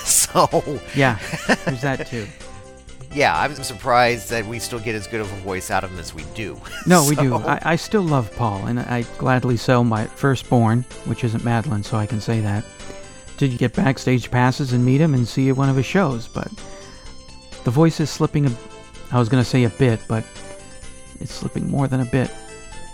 So 0.04 0.80
yeah, 0.94 1.18
there's 1.64 1.80
that 1.80 2.06
too. 2.06 2.26
yeah, 3.14 3.38
I'm 3.38 3.54
surprised 3.54 4.28
that 4.30 4.44
we 4.44 4.58
still 4.58 4.78
get 4.78 4.94
as 4.94 5.06
good 5.06 5.20
of 5.20 5.32
a 5.32 5.36
voice 5.36 5.70
out 5.70 5.84
of 5.84 5.90
him 5.92 5.98
as 5.98 6.12
we 6.12 6.24
do. 6.34 6.60
No, 6.86 7.06
we 7.08 7.14
do. 7.14 7.36
I, 7.36 7.60
I 7.62 7.76
still 7.76 8.02
love 8.02 8.30
Paul, 8.36 8.66
and 8.66 8.78
I 8.80 9.02
gladly 9.16 9.56
sell 9.56 9.84
my 9.84 10.06
firstborn, 10.06 10.82
which 11.06 11.24
isn't 11.24 11.44
Madeline, 11.44 11.82
so 11.82 11.96
I 11.96 12.04
can 12.04 12.20
say 12.20 12.40
that, 12.40 12.64
to 13.38 13.48
get 13.48 13.72
backstage 13.74 14.30
passes 14.30 14.74
and 14.74 14.84
meet 14.84 15.00
him 15.00 15.14
and 15.14 15.26
see 15.26 15.50
one 15.52 15.70
of 15.70 15.76
his 15.76 15.86
shows. 15.86 16.28
But 16.28 16.48
the 17.64 17.70
voice 17.70 18.00
is 18.00 18.10
slipping 18.10 18.46
a. 18.46 18.50
I 19.10 19.18
was 19.18 19.30
going 19.30 19.42
to 19.42 19.48
say 19.48 19.64
a 19.64 19.70
bit, 19.70 20.00
but 20.08 20.24
it's 21.20 21.32
slipping 21.32 21.70
more 21.70 21.88
than 21.88 22.00
a 22.00 22.04
bit. 22.04 22.30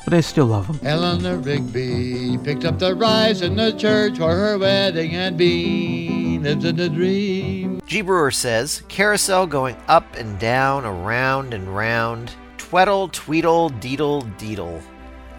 But 0.04 0.14
I 0.14 0.20
still 0.20 0.46
love 0.46 0.66
him. 0.66 0.80
Eleanor 0.82 1.36
Rigby 1.36 2.38
picked 2.42 2.64
up 2.64 2.78
the 2.78 2.94
rice 2.94 3.42
in 3.42 3.56
the 3.56 3.72
church 3.72 4.18
for 4.18 4.34
her 4.34 4.58
wedding 4.58 5.14
and 5.14 5.36
Bean 5.36 6.42
lives 6.42 6.64
in 6.64 6.80
a 6.80 6.88
dream. 6.88 7.80
G. 7.86 8.00
Brewer 8.00 8.30
says 8.30 8.82
Carousel 8.88 9.46
going 9.46 9.76
up 9.88 10.16
and 10.16 10.38
down, 10.38 10.84
around 10.84 11.54
and 11.54 11.74
round, 11.74 12.32
Tweddle, 12.56 13.10
tweedle, 13.12 13.70
deedle, 13.70 14.22
deedle. 14.38 14.82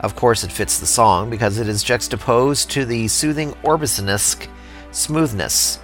Of 0.02 0.16
course, 0.16 0.44
it 0.44 0.52
fits 0.52 0.80
the 0.80 0.86
song 0.86 1.30
because 1.30 1.58
it 1.58 1.68
is 1.68 1.84
juxtaposed 1.84 2.70
to 2.72 2.86
the 2.86 3.08
soothing 3.08 3.54
Orbison-esque 3.64 4.48
smoothness. 4.92 5.80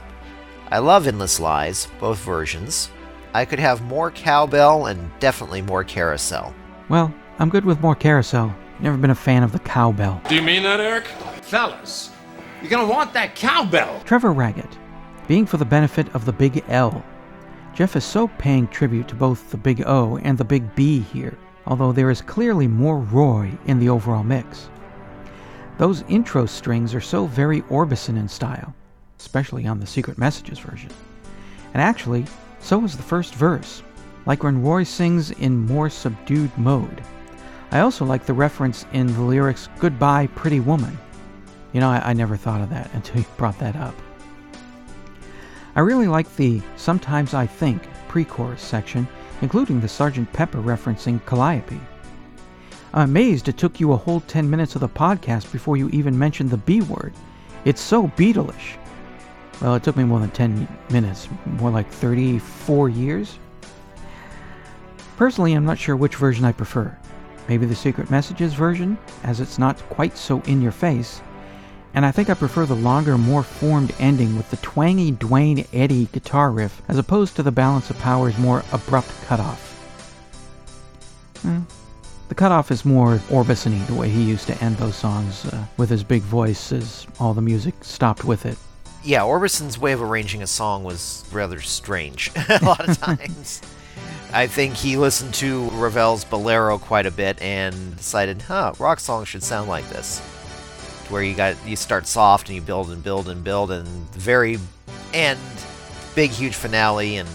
I 0.70 0.80
love 0.80 1.08
Endless 1.08 1.40
Lies, 1.40 1.88
both 2.00 2.20
versions. 2.20 2.90
I 3.34 3.46
could 3.46 3.60
have 3.60 3.82
more 3.82 4.12
cowbell 4.12 4.88
and 4.88 5.12
definitely 5.20 5.62
more 5.62 5.84
carousel. 5.84 6.54
Well, 6.90 7.14
I'm 7.40 7.50
good 7.50 7.64
with 7.64 7.80
more 7.80 7.96
carousel. 7.96 8.54
Never 8.80 8.98
been 8.98 9.10
a 9.10 9.16
fan 9.16 9.44
of 9.44 9.52
the 9.52 9.60
cowbell. 9.60 10.22
Do 10.30 10.36
you 10.36 10.42
mean 10.42 10.64
that, 10.64 10.80
Eric? 10.80 11.08
Fellas, 11.42 12.12
you're 12.62 12.70
gonna 12.70 12.88
want 12.88 13.14
that 13.14 13.36
cowbell. 13.36 14.02
Trevor 14.06 14.34
Raggett, 14.34 14.78
being 15.28 15.46
for 15.46 15.58
the 15.58 15.66
benefit 15.66 16.14
of 16.14 16.26
the 16.26 16.34
big 16.34 16.64
L. 16.68 17.04
Jeff 17.74 17.96
is 17.96 18.04
so 18.04 18.28
paying 18.28 18.68
tribute 18.68 19.08
to 19.08 19.16
both 19.16 19.50
the 19.50 19.58
big 19.58 19.84
O 19.86 20.18
and 20.18 20.38
the 20.38 20.44
big 20.44 20.76
B 20.76 21.00
here, 21.00 21.38
although 21.66 21.92
there 21.92 22.10
is 22.10 22.22
clearly 22.22 22.68
more 22.68 23.00
Roy 23.00 23.52
in 23.66 23.80
the 23.80 23.90
overall 23.90 24.24
mix. 24.24 24.70
Those 25.78 26.04
intro 26.08 26.46
strings 26.46 26.94
are 26.96 27.02
so 27.02 27.26
very 27.26 27.62
Orbison 27.64 28.18
in 28.18 28.28
style, 28.28 28.74
especially 29.20 29.68
on 29.68 29.80
the 29.80 29.88
Secret 29.88 30.18
Messages 30.18 30.60
version. 30.60 30.90
And 31.74 31.82
actually, 31.82 32.26
so 32.60 32.84
is 32.84 32.98
the 32.98 33.04
first 33.04 33.36
verse, 33.36 33.84
like 34.26 34.44
when 34.44 34.64
Roy 34.64 34.84
sings 34.84 35.32
in 35.32 35.66
more 35.66 35.90
subdued 35.90 36.56
mode. 36.58 37.04
I 37.72 37.80
also 37.80 38.06
like 38.06 38.26
the 38.26 38.34
reference 38.34 38.86
in 38.94 39.08
the 39.08 39.22
lyrics, 39.22 39.68
Goodbye, 39.80 40.28
Pretty 40.28 40.60
Woman. 40.60 40.98
You 41.74 41.82
know, 41.82 41.90
I, 41.90 42.10
I 42.10 42.14
never 42.14 42.38
thought 42.38 42.62
of 42.62 42.70
that 42.70 42.90
until 42.94 43.20
you 43.20 43.26
brought 43.38 43.60
that 43.60 43.76
up. 43.76 43.96
I 45.76 45.82
really 45.82 46.08
like 46.08 46.34
the 46.36 46.62
Sometimes 46.76 47.34
I 47.34 47.46
Think 47.46 47.84
pre 48.08 48.26
chorus 48.26 48.62
section, 48.62 49.08
including 49.42 49.80
the 49.80 49.88
Sgt. 49.88 50.32
Pepper 50.34 50.60
referencing 50.60 51.24
Calliope. 51.26 51.80
I'm 52.94 53.10
amazed 53.10 53.48
it 53.48 53.58
took 53.58 53.80
you 53.80 53.92
a 53.92 53.98
whole 53.98 54.22
10 54.22 54.50
minutes 54.50 54.76
of 54.76 54.82
the 54.82 54.90
podcast 54.90 55.52
before 55.52 55.78
you 55.78 55.90
even 55.90 56.18
mentioned 56.18 56.50
the 56.50 56.58
B 56.58 56.82
word. 56.82 57.14
It's 57.66 57.82
so 57.82 58.08
Beatleish. 58.08 58.78
Well, 59.62 59.76
it 59.76 59.84
took 59.84 59.98
me 59.98 60.04
more 60.04 60.20
than 60.20 60.32
10 60.32 60.68
minutes, 60.90 61.28
more 61.46 61.70
like 61.70 61.92
34 61.92 62.90
years. 62.90 63.38
Personally, 65.18 65.54
I'm 65.54 65.66
not 65.66 65.78
sure 65.78 65.96
which 65.96 66.16
version 66.16 66.46
I 66.46 66.52
prefer. 66.54 66.98
Maybe 67.48 67.66
the 67.66 67.76
Secret 67.76 68.10
Messages 68.10 68.54
version, 68.54 68.98
as 69.24 69.40
it's 69.40 69.58
not 69.58 69.78
quite 69.90 70.18
so 70.18 70.42
in 70.42 70.62
your 70.62 70.72
face. 70.72 71.22
And 71.94 72.06
I 72.06 72.12
think 72.12 72.30
I 72.30 72.34
prefer 72.34 72.66
the 72.66 72.76
longer, 72.76 73.18
more 73.18 73.44
formed 73.44 73.94
ending 74.00 74.38
with 74.38 74.50
the 74.52 74.58
twangy 74.58 75.12
Duane 75.12 75.66
Eddy 75.74 76.06
guitar 76.12 76.52
riff 76.52 76.82
as 76.88 76.98
opposed 76.98 77.36
to 77.36 77.44
the 77.44 77.52
Balance 77.52 77.90
of 77.90 77.98
Power's 78.00 78.38
more 78.38 78.64
abrupt 78.72 79.10
cutoff. 79.26 79.74
Hmm. 81.42 81.62
The 82.30 82.36
cutoff 82.36 82.72
is 82.72 82.84
more 82.84 83.16
Orbison 83.30 83.88
the 83.88 83.96
way 83.96 84.10
he 84.10 84.22
used 84.22 84.48
to 84.48 84.64
end 84.64 84.78
those 84.78 84.96
songs 84.96 85.46
uh, 85.46 85.66
with 85.78 85.90
his 85.90 86.04
big 86.04 86.22
voice 86.24 86.74
as 86.74 87.08
all 87.20 87.34
the 87.34 87.42
music 87.42 87.74
stopped 87.82 88.26
with 88.26 88.46
it. 88.46 88.58
Yeah, 89.04 89.24
Orbison's 89.24 89.80
way 89.80 89.94
of 89.94 90.02
arranging 90.02 90.44
a 90.44 90.48
song 90.48 90.84
was 90.84 91.24
rather 91.32 91.62
strange 91.62 92.32
a 92.50 92.60
lot 92.64 92.88
of 92.90 92.98
times. 93.02 93.62
I 94.34 94.48
think 94.48 94.76
he 94.76 94.98
listened 94.98 95.34
to 95.36 95.70
Ravel's 95.72 96.26
Bolero 96.26 96.78
quite 96.78 97.06
a 97.06 97.12
bit 97.12 97.42
and 97.42 97.96
decided, 97.96 98.42
huh, 98.42 98.74
rock 98.78 99.00
songs 99.00 99.28
should 99.28 99.44
sound 99.44 99.70
like 99.70 99.88
this. 99.90 100.20
Where 101.10 101.24
you 101.24 101.34
got 101.34 101.56
you 101.66 101.78
start 101.78 102.06
soft 102.06 102.50
and 102.50 102.56
you 102.56 102.62
build 102.62 102.92
and 102.92 103.02
build 103.02 103.30
and 103.30 103.44
build 103.44 103.72
and 103.72 103.88
the 104.12 104.20
very 104.20 104.58
end, 105.14 105.40
big 106.16 106.32
huge 106.32 106.56
finale 106.56 107.16
and 107.16 107.30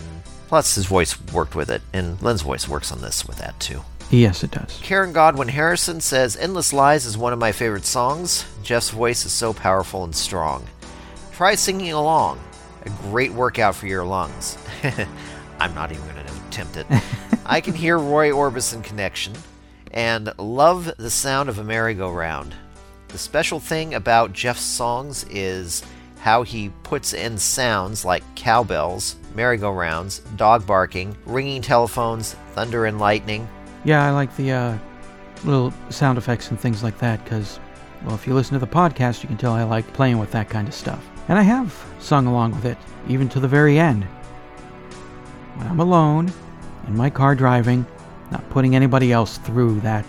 plus 0.49 0.75
his 0.75 0.85
voice 0.85 1.19
worked 1.33 1.55
with 1.55 1.71
it 1.71 1.81
and 1.95 2.21
Lynn's 2.21 2.43
voice 2.43 2.69
works 2.69 2.93
on 2.93 3.01
this 3.01 3.27
with 3.27 3.39
that 3.39 3.59
too. 3.59 3.81
Yes, 4.11 4.45
it 4.45 4.51
does. 4.51 4.79
Karen 4.83 5.15
Godwin 5.15 5.49
Harrison 5.49 6.03
says 6.03 6.37
Endless 6.37 6.75
Lies 6.75 7.07
is 7.07 7.17
one 7.17 7.33
of 7.33 7.39
my 7.39 7.51
favorite 7.51 7.87
songs. 7.87 8.45
Jeff's 8.63 8.91
voice 8.91 9.25
is 9.25 9.33
so 9.33 9.55
powerful 9.55 10.05
and 10.05 10.15
strong. 10.15 10.67
Try 11.33 11.55
singing 11.55 11.93
along. 11.93 12.39
A 12.85 12.91
great 13.09 13.33
workout 13.33 13.75
for 13.75 13.87
your 13.87 14.05
lungs. 14.05 14.59
I'm 15.59 15.75
not 15.75 15.93
even 15.93 16.05
going 16.05 16.27
to 16.27 16.42
attempt 16.53 16.77
it. 16.77 16.87
I 17.47 17.61
can 17.63 17.75
hear 17.75 17.99
Roy 17.99 18.31
Orbison 18.31 18.85
connection 18.85 19.33
and 19.93 20.33
love 20.39 20.93
the 20.99 21.11
sound 21.11 21.49
of 21.49 21.59
a 21.59 21.65
merry-go-round. 21.65 22.55
The 23.09 23.19
special 23.19 23.59
thing 23.59 23.95
about 23.95 24.33
Jeff's 24.33 24.61
songs 24.61 25.25
is 25.31 25.83
how 26.21 26.43
he 26.43 26.71
puts 26.83 27.15
in 27.15 27.39
sounds 27.39 28.05
like 28.05 28.23
cowbells, 28.35 29.17
merry-go-rounds, 29.35 30.21
dog 30.37 30.67
barking, 30.67 31.17
ringing 31.25 31.63
telephones, 31.63 32.35
thunder 32.53 32.87
and 32.87 32.99
lightning. 32.99 33.49
Yeah, 33.85 34.07
I 34.07 34.11
like 34.11 34.35
the 34.37 34.53
uh, 34.53 34.79
little 35.45 35.73
sound 35.89 36.19
effects 36.19 36.51
and 36.51 36.61
things 36.61 36.83
like 36.83 36.99
that 36.99 37.25
because, 37.25 37.59
well, 38.05 38.15
if 38.15 38.27
you 38.27 38.35
listen 38.35 38.53
to 38.55 38.65
the 38.65 38.71
podcast, 38.71 39.23
you 39.23 39.29
can 39.29 39.39
tell 39.39 39.53
I 39.53 39.65
like 39.65 39.91
playing 39.95 40.19
with 40.19 40.31
that 40.33 40.49
kind 40.49 40.69
of 40.69 40.75
stuff. 40.75 41.05
And 41.29 41.39
I 41.39 41.43
have 41.43 41.75
sung 41.99 42.27
along 42.27 42.53
with 42.53 42.67
it, 42.67 42.79
even 43.09 43.29
to 43.31 43.41
the 43.41 43.49
very 43.49 43.79
end. 43.79 44.07
When 45.57 45.67
I'm 45.67 45.81
alone, 45.81 46.33
in 46.87 46.97
my 46.97 47.11
car 47.11 47.35
driving, 47.35 47.87
not 48.31 48.49
putting 48.51 48.75
anybody 48.75 49.13
else 49.13 49.39
through 49.39 49.81
that 49.81 50.07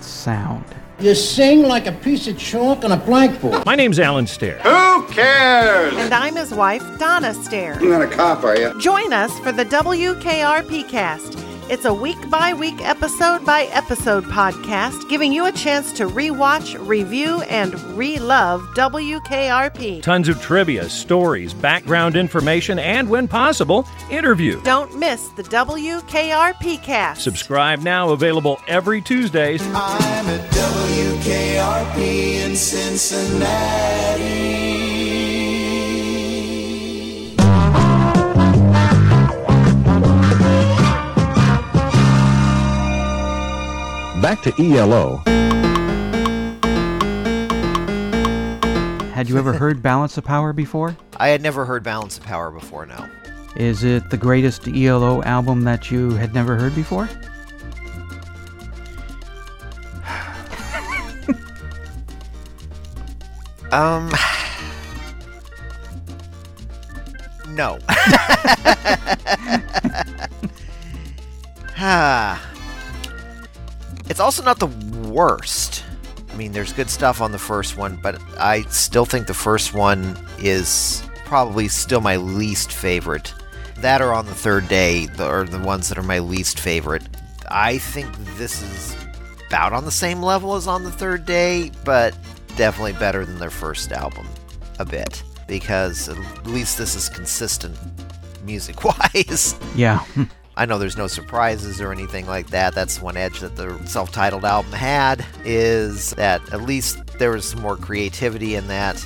sound. 0.00 0.64
You 0.98 1.14
sing 1.14 1.62
like 1.62 1.86
a 1.86 1.92
piece 1.92 2.26
of 2.26 2.38
chalk 2.38 2.84
on 2.84 2.92
a 2.92 2.96
blackboard. 2.96 3.64
My 3.64 3.74
name's 3.74 3.98
Alan 3.98 4.26
Stair. 4.26 4.58
Who 4.58 5.06
cares? 5.08 5.94
And 5.94 6.12
I'm 6.12 6.36
his 6.36 6.52
wife, 6.52 6.82
Donna 6.98 7.32
Stair. 7.34 7.80
You're 7.80 7.98
not 7.98 8.02
a 8.02 8.14
cop, 8.14 8.44
are 8.44 8.56
you? 8.58 8.78
Join 8.80 9.12
us 9.12 9.38
for 9.40 9.52
the 9.52 9.64
WKRP 9.64 10.88
cast. 10.88 11.38
It's 11.70 11.84
a 11.84 11.94
week 11.94 12.28
by 12.28 12.52
week, 12.52 12.80
episode 12.80 13.46
by 13.46 13.66
episode 13.66 14.24
podcast, 14.24 15.08
giving 15.08 15.32
you 15.32 15.46
a 15.46 15.52
chance 15.52 15.92
to 15.92 16.08
rewatch, 16.08 16.76
review, 16.84 17.42
and 17.42 17.80
re-love 17.96 18.62
WKRP. 18.74 20.02
Tons 20.02 20.28
of 20.28 20.42
trivia, 20.42 20.88
stories, 20.88 21.54
background 21.54 22.16
information, 22.16 22.80
and 22.80 23.08
when 23.08 23.28
possible, 23.28 23.86
interviews. 24.10 24.60
Don't 24.64 24.98
miss 24.98 25.28
the 25.28 25.44
WKRP 25.44 26.82
cast. 26.82 27.22
Subscribe 27.22 27.78
now, 27.82 28.10
available 28.10 28.60
every 28.66 29.00
Tuesdays. 29.00 29.62
I'm 29.62 30.26
at 30.26 30.50
WKRP 30.50 31.98
in 32.46 32.56
Cincinnati. 32.56 33.70
Back 44.20 44.42
to 44.42 44.52
ELO. 44.58 45.22
Had 49.14 49.30
you 49.30 49.38
ever 49.38 49.54
heard 49.54 49.82
Balance 49.82 50.18
of 50.18 50.24
Power 50.24 50.52
before? 50.52 50.94
I 51.16 51.28
had 51.28 51.40
never 51.40 51.64
heard 51.64 51.82
Balance 51.82 52.18
of 52.18 52.24
Power 52.24 52.50
before, 52.50 52.84
no. 52.84 53.08
Is 53.56 53.82
it 53.82 54.10
the 54.10 54.18
greatest 54.18 54.68
ELO 54.68 55.22
album 55.22 55.62
that 55.64 55.90
you 55.90 56.10
had 56.10 56.34
never 56.34 56.56
heard 56.56 56.74
before? 56.74 57.08
um. 63.72 64.10
No. 67.54 67.78
Ah. 71.82 72.49
It's 74.20 74.38
also 74.38 74.42
not 74.42 74.58
the 74.58 74.66
worst. 75.08 75.82
I 76.30 76.36
mean, 76.36 76.52
there's 76.52 76.74
good 76.74 76.90
stuff 76.90 77.22
on 77.22 77.32
the 77.32 77.38
first 77.38 77.78
one, 77.78 77.98
but 78.02 78.20
I 78.38 78.64
still 78.64 79.06
think 79.06 79.26
the 79.26 79.32
first 79.32 79.72
one 79.72 80.14
is 80.38 81.02
probably 81.24 81.68
still 81.68 82.02
my 82.02 82.16
least 82.16 82.70
favorite. 82.70 83.32
That 83.78 84.02
are 84.02 84.12
on 84.12 84.26
the 84.26 84.34
third 84.34 84.68
day 84.68 85.06
the, 85.06 85.24
are 85.24 85.44
the 85.44 85.58
ones 85.58 85.88
that 85.88 85.96
are 85.96 86.02
my 86.02 86.18
least 86.18 86.60
favorite. 86.60 87.02
I 87.50 87.78
think 87.78 88.14
this 88.36 88.60
is 88.60 88.94
about 89.46 89.72
on 89.72 89.86
the 89.86 89.90
same 89.90 90.22
level 90.22 90.54
as 90.54 90.66
on 90.66 90.84
the 90.84 90.92
third 90.92 91.24
day, 91.24 91.72
but 91.82 92.14
definitely 92.56 92.92
better 92.92 93.24
than 93.24 93.38
their 93.38 93.48
first 93.48 93.90
album 93.90 94.28
a 94.78 94.84
bit 94.84 95.22
because 95.46 96.10
at 96.10 96.46
least 96.46 96.76
this 96.76 96.94
is 96.94 97.08
consistent 97.08 97.74
music 98.44 98.84
wise. 98.84 99.58
Yeah. 99.74 100.04
I 100.60 100.66
know 100.66 100.76
there's 100.76 100.98
no 100.98 101.06
surprises 101.06 101.80
or 101.80 101.90
anything 101.90 102.26
like 102.26 102.48
that. 102.50 102.74
That's 102.74 103.00
one 103.00 103.16
edge 103.16 103.40
that 103.40 103.56
the 103.56 103.82
self-titled 103.86 104.44
album 104.44 104.72
had 104.72 105.24
is 105.42 106.10
that 106.16 106.42
at 106.52 106.60
least 106.60 107.02
there 107.18 107.30
was 107.30 107.56
more 107.56 107.78
creativity 107.78 108.56
in 108.56 108.68
that. 108.68 109.02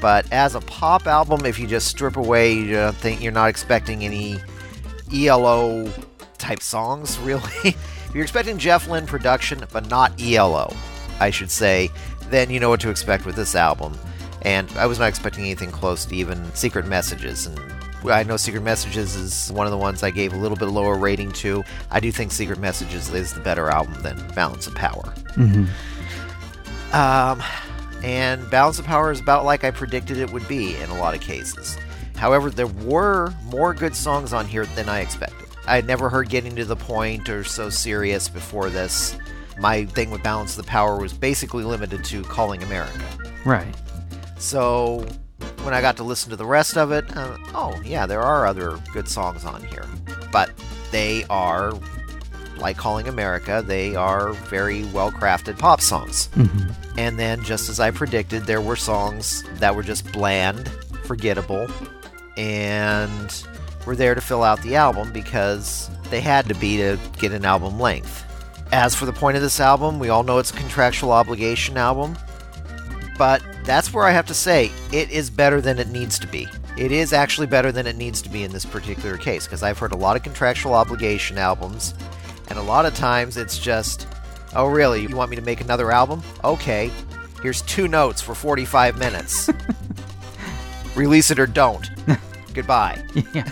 But 0.00 0.26
as 0.32 0.56
a 0.56 0.60
pop 0.62 1.06
album, 1.06 1.46
if 1.46 1.60
you 1.60 1.68
just 1.68 1.86
strip 1.86 2.16
away, 2.16 2.54
you 2.54 2.72
don't 2.72 2.96
think 2.96 3.22
you're 3.22 3.30
not 3.30 3.50
expecting 3.50 4.04
any 4.04 4.40
ELO 5.14 5.88
type 6.38 6.60
songs, 6.60 7.18
really. 7.20 7.52
if 7.62 8.10
you're 8.12 8.24
expecting 8.24 8.58
Jeff 8.58 8.88
Lynne 8.88 9.06
production, 9.06 9.64
but 9.72 9.88
not 9.88 10.20
ELO, 10.20 10.74
I 11.20 11.30
should 11.30 11.52
say, 11.52 11.88
then 12.30 12.50
you 12.50 12.58
know 12.58 12.68
what 12.68 12.80
to 12.80 12.90
expect 12.90 13.26
with 13.26 13.36
this 13.36 13.54
album. 13.54 13.96
And 14.42 14.68
I 14.72 14.86
was 14.86 14.98
not 14.98 15.08
expecting 15.08 15.44
anything 15.44 15.70
close 15.70 16.04
to 16.06 16.16
even 16.16 16.52
Secret 16.56 16.86
Messages, 16.88 17.46
and 17.46 17.60
I 18.04 18.22
know 18.22 18.36
Secret 18.36 18.62
Messages 18.62 19.14
is 19.14 19.52
one 19.52 19.66
of 19.66 19.70
the 19.70 19.78
ones 19.78 20.02
I 20.02 20.10
gave 20.10 20.32
a 20.32 20.36
little 20.36 20.56
bit 20.56 20.66
lower 20.66 20.96
rating 20.96 21.32
to. 21.32 21.62
I 21.90 22.00
do 22.00 22.10
think 22.10 22.32
Secret 22.32 22.58
Messages 22.58 23.12
is 23.12 23.34
the 23.34 23.40
better 23.40 23.68
album 23.68 24.00
than 24.02 24.16
Balance 24.34 24.66
of 24.66 24.74
Power. 24.74 25.12
Mm-hmm. 25.36 25.66
Um, 26.94 27.42
and 28.02 28.48
Balance 28.50 28.78
of 28.78 28.86
Power 28.86 29.10
is 29.10 29.20
about 29.20 29.44
like 29.44 29.64
I 29.64 29.70
predicted 29.70 30.16
it 30.16 30.32
would 30.32 30.46
be 30.48 30.76
in 30.76 30.90
a 30.90 30.98
lot 30.98 31.14
of 31.14 31.20
cases. 31.20 31.76
However, 32.16 32.50
there 32.50 32.66
were 32.66 33.32
more 33.44 33.74
good 33.74 33.94
songs 33.94 34.32
on 34.32 34.46
here 34.46 34.66
than 34.66 34.88
I 34.88 35.00
expected. 35.00 35.48
I 35.66 35.76
had 35.76 35.86
never 35.86 36.08
heard 36.08 36.28
Getting 36.28 36.56
to 36.56 36.64
the 36.64 36.76
Point 36.76 37.28
or 37.28 37.44
So 37.44 37.70
Serious 37.70 38.28
before 38.28 38.70
this. 38.70 39.16
My 39.58 39.84
thing 39.84 40.10
with 40.10 40.22
Balance 40.22 40.58
of 40.58 40.64
the 40.64 40.68
Power 40.68 40.98
was 40.98 41.12
basically 41.12 41.64
limited 41.64 42.04
to 42.06 42.22
Calling 42.24 42.62
America. 42.62 43.04
Right. 43.44 43.74
So 44.38 45.06
when 45.62 45.74
I 45.74 45.80
got 45.80 45.96
to 45.98 46.04
listen 46.04 46.30
to 46.30 46.36
the 46.36 46.46
rest 46.46 46.76
of 46.76 46.92
it, 46.92 47.04
uh, 47.16 47.36
oh, 47.54 47.80
yeah, 47.84 48.06
there 48.06 48.22
are 48.22 48.46
other 48.46 48.78
good 48.92 49.08
songs 49.08 49.44
on 49.44 49.62
here. 49.64 49.84
But 50.32 50.50
they 50.90 51.24
are, 51.28 51.72
like 52.56 52.76
Calling 52.76 53.08
America, 53.08 53.62
they 53.66 53.94
are 53.94 54.32
very 54.32 54.84
well 54.86 55.10
crafted 55.10 55.58
pop 55.58 55.80
songs. 55.80 56.28
Mm-hmm. 56.34 56.98
And 56.98 57.18
then, 57.18 57.42
just 57.44 57.68
as 57.68 57.80
I 57.80 57.90
predicted, 57.90 58.44
there 58.44 58.60
were 58.60 58.76
songs 58.76 59.44
that 59.54 59.74
were 59.74 59.82
just 59.82 60.10
bland, 60.12 60.68
forgettable, 61.04 61.68
and 62.36 63.44
were 63.86 63.96
there 63.96 64.14
to 64.14 64.20
fill 64.20 64.42
out 64.42 64.60
the 64.62 64.76
album 64.76 65.12
because 65.12 65.90
they 66.10 66.20
had 66.20 66.46
to 66.48 66.54
be 66.54 66.76
to 66.78 66.98
get 67.18 67.32
an 67.32 67.44
album 67.44 67.78
length. 67.78 68.24
As 68.72 68.94
for 68.94 69.06
the 69.06 69.12
point 69.12 69.36
of 69.36 69.42
this 69.42 69.60
album, 69.60 69.98
we 69.98 70.10
all 70.10 70.22
know 70.22 70.38
it's 70.38 70.50
a 70.50 70.56
contractual 70.56 71.12
obligation 71.12 71.76
album, 71.76 72.16
but 73.18 73.42
that's 73.64 73.92
where 73.92 74.04
I 74.04 74.10
have 74.10 74.26
to 74.26 74.34
say 74.34 74.70
it 74.92 75.10
is 75.10 75.30
better 75.30 75.60
than 75.60 75.78
it 75.78 75.88
needs 75.88 76.18
to 76.20 76.26
be. 76.26 76.48
It 76.78 76.92
is 76.92 77.12
actually 77.12 77.46
better 77.46 77.72
than 77.72 77.86
it 77.86 77.96
needs 77.96 78.22
to 78.22 78.28
be 78.28 78.44
in 78.44 78.52
this 78.52 78.64
particular 78.64 79.16
case 79.16 79.44
because 79.46 79.62
I've 79.62 79.78
heard 79.78 79.92
a 79.92 79.96
lot 79.96 80.16
of 80.16 80.22
contractual 80.22 80.74
obligation 80.74 81.36
albums, 81.38 81.94
and 82.48 82.58
a 82.58 82.62
lot 82.62 82.86
of 82.86 82.94
times 82.94 83.36
it's 83.36 83.58
just, 83.58 84.06
oh, 84.54 84.66
really? 84.66 85.02
You 85.02 85.14
want 85.16 85.30
me 85.30 85.36
to 85.36 85.42
make 85.42 85.60
another 85.60 85.90
album? 85.92 86.22
Okay, 86.44 86.90
here's 87.42 87.62
two 87.62 87.86
notes 87.88 88.20
for 88.22 88.34
45 88.34 88.98
minutes. 88.98 89.50
Release 90.94 91.30
it 91.30 91.38
or 91.38 91.46
don't. 91.46 91.88
Goodbye. 92.54 93.00
Yeah. 93.32 93.48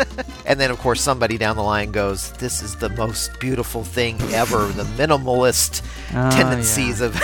and 0.46 0.60
then, 0.60 0.70
of 0.70 0.78
course, 0.78 1.00
somebody 1.00 1.38
down 1.38 1.56
the 1.56 1.62
line 1.62 1.90
goes, 1.90 2.32
This 2.32 2.62
is 2.62 2.76
the 2.76 2.90
most 2.90 3.38
beautiful 3.40 3.82
thing 3.82 4.20
ever. 4.32 4.66
The 4.66 4.84
minimalist 4.84 5.82
Oh, 6.14 6.30
tendencies 6.30 7.00
of. 7.00 7.14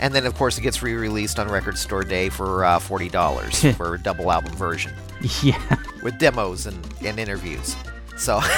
And 0.00 0.14
then, 0.14 0.26
of 0.26 0.34
course, 0.34 0.58
it 0.58 0.62
gets 0.62 0.82
re 0.82 0.94
released 0.94 1.38
on 1.38 1.48
Record 1.48 1.78
Store 1.78 2.02
Day 2.04 2.28
for 2.28 2.64
uh, 2.64 2.78
$40 2.78 3.74
for 3.76 3.94
a 3.94 3.98
double 3.98 4.30
album 4.32 4.52
version 4.54 4.92
Yeah. 5.42 5.60
with 6.02 6.18
demos 6.18 6.66
and, 6.66 6.78
and 7.04 7.18
interviews. 7.18 7.76
So, 8.16 8.40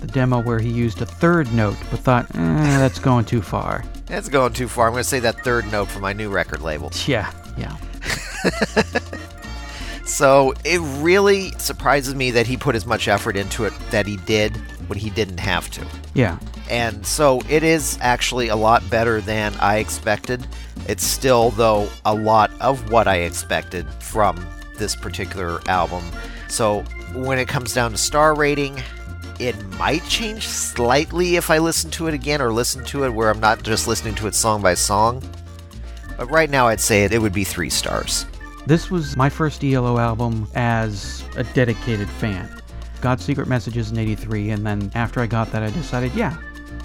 The 0.00 0.06
demo 0.12 0.40
where 0.42 0.58
he 0.58 0.68
used 0.68 1.00
a 1.02 1.06
third 1.06 1.52
note, 1.52 1.76
but 1.90 2.00
thought, 2.00 2.26
eh, 2.34 2.78
that's 2.78 2.98
going 2.98 3.24
too 3.24 3.40
far. 3.42 3.82
that's 4.06 4.28
going 4.28 4.52
too 4.52 4.68
far. 4.68 4.86
I'm 4.88 4.92
going 4.92 5.02
to 5.02 5.08
say 5.08 5.20
that 5.20 5.42
third 5.42 5.70
note 5.72 5.88
for 5.88 6.00
my 6.00 6.12
new 6.12 6.28
record 6.30 6.60
label. 6.60 6.90
Yeah. 7.06 7.32
Yeah. 7.56 7.76
So 10.04 10.54
it 10.64 10.78
really 11.02 11.50
surprises 11.58 12.14
me 12.14 12.30
that 12.32 12.46
he 12.46 12.56
put 12.56 12.76
as 12.76 12.86
much 12.86 13.08
effort 13.08 13.36
into 13.36 13.64
it 13.64 13.72
that 13.90 14.06
he 14.06 14.16
did 14.18 14.56
when 14.88 14.98
he 15.00 15.10
didn't 15.10 15.38
have 15.40 15.68
to. 15.70 15.84
Yeah. 16.14 16.38
And 16.68 17.06
so 17.06 17.40
it 17.48 17.62
is 17.62 17.98
actually 18.00 18.48
a 18.48 18.56
lot 18.56 18.88
better 18.90 19.20
than 19.20 19.54
I 19.60 19.78
expected. 19.78 20.46
It's 20.88 21.04
still, 21.04 21.50
though, 21.50 21.88
a 22.04 22.14
lot 22.14 22.50
of 22.60 22.90
what 22.90 23.06
I 23.06 23.18
expected 23.18 23.86
from 24.00 24.44
this 24.78 24.96
particular 24.96 25.60
album. 25.68 26.04
So 26.48 26.82
when 27.14 27.38
it 27.38 27.48
comes 27.48 27.72
down 27.72 27.92
to 27.92 27.96
star 27.96 28.34
rating, 28.34 28.82
it 29.38 29.56
might 29.78 30.04
change 30.04 30.46
slightly 30.46 31.36
if 31.36 31.50
I 31.50 31.58
listen 31.58 31.90
to 31.92 32.08
it 32.08 32.14
again 32.14 32.40
or 32.40 32.52
listen 32.52 32.84
to 32.86 33.04
it 33.04 33.10
where 33.10 33.30
I'm 33.30 33.40
not 33.40 33.62
just 33.62 33.86
listening 33.86 34.14
to 34.16 34.26
it 34.26 34.34
song 34.34 34.62
by 34.62 34.74
song. 34.74 35.22
But 36.16 36.30
right 36.30 36.48
now, 36.48 36.68
I'd 36.68 36.80
say 36.80 37.04
it, 37.04 37.12
it 37.12 37.20
would 37.20 37.34
be 37.34 37.44
three 37.44 37.68
stars. 37.68 38.26
This 38.66 38.90
was 38.90 39.16
my 39.16 39.28
first 39.28 39.62
ELO 39.62 39.98
album 39.98 40.48
as 40.54 41.22
a 41.36 41.44
dedicated 41.44 42.08
fan. 42.08 42.50
Got 43.00 43.20
Secret 43.20 43.46
Messages 43.46 43.92
in 43.92 43.98
83, 43.98 44.50
and 44.50 44.66
then 44.66 44.90
after 44.94 45.20
I 45.20 45.26
got 45.26 45.52
that, 45.52 45.62
I 45.62 45.70
decided, 45.70 46.14
yeah, 46.14 46.36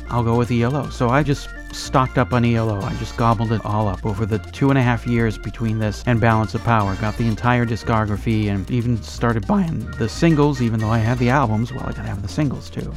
I'll 0.10 0.24
go 0.24 0.38
with 0.38 0.52
ELO. 0.52 0.90
So 0.90 1.10
I 1.10 1.24
just 1.24 1.48
stocked 1.72 2.18
up 2.18 2.34
on 2.34 2.44
ELO. 2.44 2.82
I 2.82 2.94
just 2.96 3.16
gobbled 3.16 3.52
it 3.52 3.64
all 3.66 3.88
up 3.88 4.06
over 4.06 4.26
the 4.26 4.40
two 4.40 4.70
and 4.70 4.78
a 4.78 4.82
half 4.82 5.08
years 5.08 5.38
between 5.38 5.80
this 5.80 6.04
and 6.06 6.20
Balance 6.20 6.54
of 6.54 6.64
Power. 6.64 6.96
Got 6.98 7.18
the 7.18 7.28
entire 7.28 7.66
discography 7.66 8.48
and 8.48 8.70
even 8.70 9.02
started 9.02 9.48
buying 9.48 9.90
the 9.92 10.10
singles, 10.10 10.62
even 10.62 10.80
though 10.80 10.90
I 10.90 10.98
had 10.98 11.18
the 11.18 11.30
albums. 11.30 11.72
Well, 11.72 11.84
I 11.84 11.94
gotta 11.94 12.10
have 12.10 12.22
the 12.22 12.28
singles 12.28 12.70
too. 12.70 12.94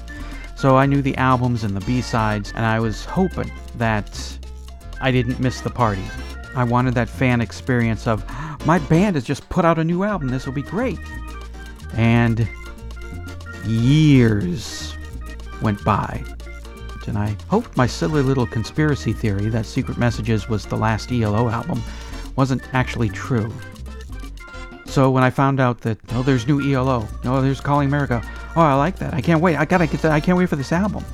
So 0.57 0.77
I 0.77 0.87
knew 0.87 1.03
the 1.03 1.17
albums 1.17 1.65
and 1.65 1.77
the 1.77 1.85
B-sides, 1.85 2.53
and 2.57 2.65
I 2.65 2.81
was 2.81 3.05
hoping 3.05 3.53
that 3.77 4.39
I 5.01 5.11
didn't 5.11 5.41
miss 5.41 5.61
the 5.61 5.71
party. 5.71 6.05
I 6.57 6.65
wanted 6.65 6.95
that 6.95 7.09
fan 7.09 7.41
experience 7.41 8.07
of, 8.07 8.25
my 8.67 8.79
band 8.79 9.17
has 9.17 9.25
just 9.25 9.49
put 9.49 9.65
out 9.65 9.79
a 9.79 9.85
new 9.85 10.05
album, 10.05 10.29
this 10.29 10.47
will 10.47 10.53
be 10.53 10.63
great. 10.63 10.99
And 11.95 12.49
years 13.67 14.97
went 15.61 15.85
by. 15.85 16.25
And 17.09 17.19
I 17.19 17.37
hoped 17.49 17.77
my 17.77 17.87
silly 17.87 18.23
little 18.23 18.47
conspiracy 18.47 19.13
theory 19.13 19.47
that 19.47 19.67
Secret 19.67 19.99
Messages 19.99 20.49
was 20.49 20.67
the 20.67 20.77
last 20.77 21.11
ELO 21.13 21.49
album 21.49 21.83
wasn't 22.37 22.63
actually 22.73 23.09
true. 23.09 23.53
So 24.87 25.11
when 25.11 25.25
I 25.25 25.31
found 25.31 25.61
out 25.61 25.81
that, 25.81 25.99
oh, 26.13 26.23
there's 26.23 26.47
new 26.47 26.61
ELO, 26.61 27.09
oh, 27.25 27.43
there's 27.43 27.61
Calling 27.61 27.89
America, 27.89 28.23
oh, 28.57 28.61
I 28.61 28.75
like 28.75 28.97
that. 28.99 29.15
I 29.15 29.21
can't 29.21 29.41
wait. 29.41 29.57
I 29.57 29.65
gotta 29.65 29.87
get 29.87 30.03
that. 30.03 30.13
I 30.13 30.21
can't 30.21 30.39
wait 30.39 30.49
for 30.49 30.57
this 30.57 30.73
album. 30.73 31.05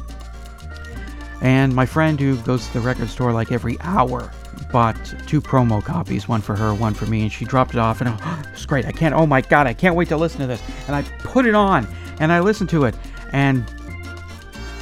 And 1.40 1.74
my 1.74 1.86
friend 1.86 2.20
who 2.20 2.36
goes 2.38 2.66
to 2.66 2.72
the 2.74 2.80
record 2.80 3.08
store 3.08 3.32
like 3.32 3.50
every 3.50 3.80
hour 3.80 4.30
bought 4.70 4.96
two 5.26 5.40
promo 5.40 5.82
copies, 5.82 6.28
one 6.28 6.42
for 6.42 6.54
her, 6.54 6.74
one 6.74 6.92
for 6.92 7.06
me, 7.06 7.22
and 7.22 7.32
she 7.32 7.44
dropped 7.44 7.72
it 7.72 7.78
off. 7.78 8.00
And 8.00 8.10
oh, 8.22 8.42
it's 8.52 8.66
great. 8.66 8.84
I 8.84 8.92
can't. 8.92 9.14
Oh 9.14 9.26
my 9.26 9.40
god, 9.40 9.66
I 9.66 9.72
can't 9.72 9.94
wait 9.94 10.08
to 10.08 10.16
listen 10.16 10.40
to 10.40 10.46
this. 10.46 10.62
And 10.86 10.94
I 10.94 11.02
put 11.20 11.46
it 11.46 11.54
on 11.54 11.86
and 12.20 12.30
I 12.30 12.40
listened 12.40 12.68
to 12.70 12.84
it, 12.84 12.94
and 13.32 13.64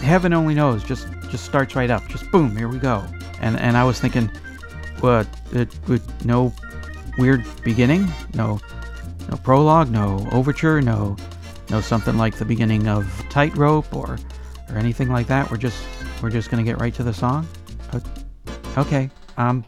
heaven 0.00 0.32
only 0.32 0.54
knows, 0.54 0.84
just 0.84 1.08
just 1.30 1.44
starts 1.44 1.74
right 1.74 1.90
up. 1.90 2.06
Just 2.08 2.30
boom, 2.30 2.56
here 2.56 2.68
we 2.68 2.78
go. 2.78 3.04
And 3.40 3.58
and 3.58 3.76
I 3.76 3.84
was 3.84 4.00
thinking, 4.00 4.30
what? 5.00 5.26
It 5.52 5.74
with 5.88 6.24
no 6.24 6.52
weird 7.18 7.44
beginning, 7.62 8.08
no 8.34 8.60
no 9.28 9.36
prologue, 9.38 9.90
no 9.90 10.26
overture, 10.32 10.80
no 10.80 11.16
no 11.70 11.80
something 11.80 12.16
like 12.16 12.36
the 12.36 12.44
beginning 12.44 12.88
of 12.88 13.06
Tightrope 13.28 13.94
or 13.94 14.18
or 14.70 14.76
anything 14.76 15.10
like 15.10 15.26
that. 15.26 15.50
We're 15.50 15.56
just 15.56 15.82
we're 16.22 16.30
just 16.30 16.50
gonna 16.50 16.62
get 16.62 16.80
right 16.80 16.94
to 16.94 17.02
the 17.02 17.14
song. 17.14 17.46
Okay, 18.76 19.10
um, 19.36 19.64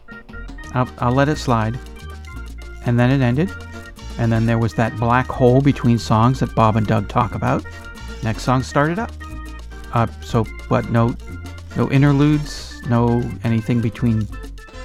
I'll, 0.73 0.89
I'll 0.99 1.13
let 1.13 1.27
it 1.27 1.37
slide. 1.37 1.77
And 2.85 2.99
then 2.99 3.11
it 3.11 3.23
ended. 3.23 3.51
And 4.17 4.31
then 4.31 4.45
there 4.45 4.57
was 4.57 4.73
that 4.75 4.95
black 4.97 5.27
hole 5.27 5.61
between 5.61 5.97
songs 5.97 6.39
that 6.39 6.53
Bob 6.55 6.75
and 6.75 6.87
Doug 6.87 7.09
talk 7.09 7.35
about. 7.35 7.65
Next 8.23 8.43
song 8.43 8.63
started 8.63 8.99
up. 8.99 9.11
Uh, 9.93 10.07
so 10.21 10.43
what? 10.67 10.89
No, 10.89 11.15
no 11.75 11.89
interludes, 11.89 12.81
no 12.87 13.23
anything 13.43 13.81
between. 13.81 14.27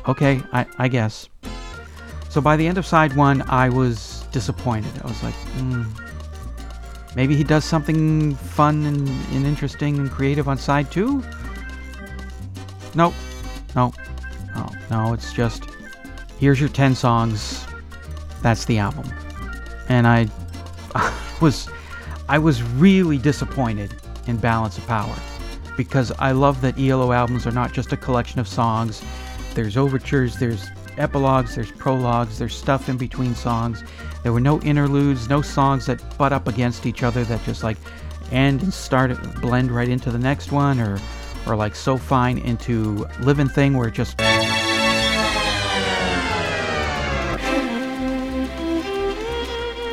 Okay, 0.08 0.42
I, 0.52 0.66
I 0.78 0.88
guess. 0.88 1.28
So 2.28 2.40
by 2.40 2.56
the 2.56 2.66
end 2.66 2.78
of 2.78 2.86
side 2.86 3.14
one, 3.16 3.42
I 3.48 3.68
was 3.68 4.24
disappointed. 4.32 4.92
I 5.02 5.06
was 5.06 5.22
like, 5.22 5.34
hmm, 5.34 5.84
maybe 7.14 7.36
he 7.36 7.44
does 7.44 7.64
something 7.64 8.34
fun 8.34 8.84
and, 8.84 9.08
and 9.08 9.46
interesting 9.46 9.98
and 9.98 10.10
creative 10.10 10.48
on 10.48 10.58
side 10.58 10.90
two. 10.90 11.22
Nope, 12.94 13.14
nope, 13.74 13.94
no, 14.54 14.70
no. 14.90 15.12
It's 15.12 15.32
just 15.32 15.64
here's 16.38 16.60
your 16.60 16.68
ten 16.68 16.94
songs. 16.94 17.64
That's 18.42 18.64
the 18.64 18.78
album, 18.78 19.10
and 19.88 20.06
I 20.06 20.28
was 21.40 21.68
I 22.28 22.38
was 22.38 22.62
really 22.62 23.18
disappointed 23.18 23.94
in 24.28 24.36
Balance 24.36 24.78
of 24.78 24.86
Power 24.86 25.14
because 25.76 26.12
I 26.18 26.32
love 26.32 26.60
that 26.62 26.78
ELO 26.78 27.12
albums 27.12 27.46
are 27.46 27.52
not 27.52 27.72
just 27.72 27.92
a 27.92 27.96
collection 27.96 28.40
of 28.40 28.48
songs. 28.48 29.02
There's 29.54 29.76
overtures, 29.76 30.36
there's 30.36 30.66
epilogues, 30.96 31.54
there's 31.54 31.70
prologues, 31.70 32.38
there's 32.38 32.54
stuff 32.54 32.88
in 32.88 32.96
between 32.96 33.34
songs. 33.34 33.84
There 34.22 34.32
were 34.32 34.40
no 34.40 34.60
interludes, 34.62 35.28
no 35.28 35.42
songs 35.42 35.86
that 35.86 36.02
butt 36.18 36.32
up 36.32 36.48
against 36.48 36.86
each 36.86 37.02
other 37.02 37.24
that 37.24 37.44
just 37.44 37.62
like 37.62 37.76
end 38.32 38.62
and 38.62 38.72
start 38.72 39.16
blend 39.40 39.70
right 39.70 39.88
into 39.88 40.10
the 40.10 40.18
next 40.18 40.50
one 40.50 40.80
or 40.80 40.98
or 41.46 41.54
like 41.54 41.76
so 41.76 41.96
fine 41.96 42.38
into 42.38 43.06
living 43.20 43.48
thing 43.48 43.76
where 43.76 43.86
it 43.86 43.94
just 43.94 44.20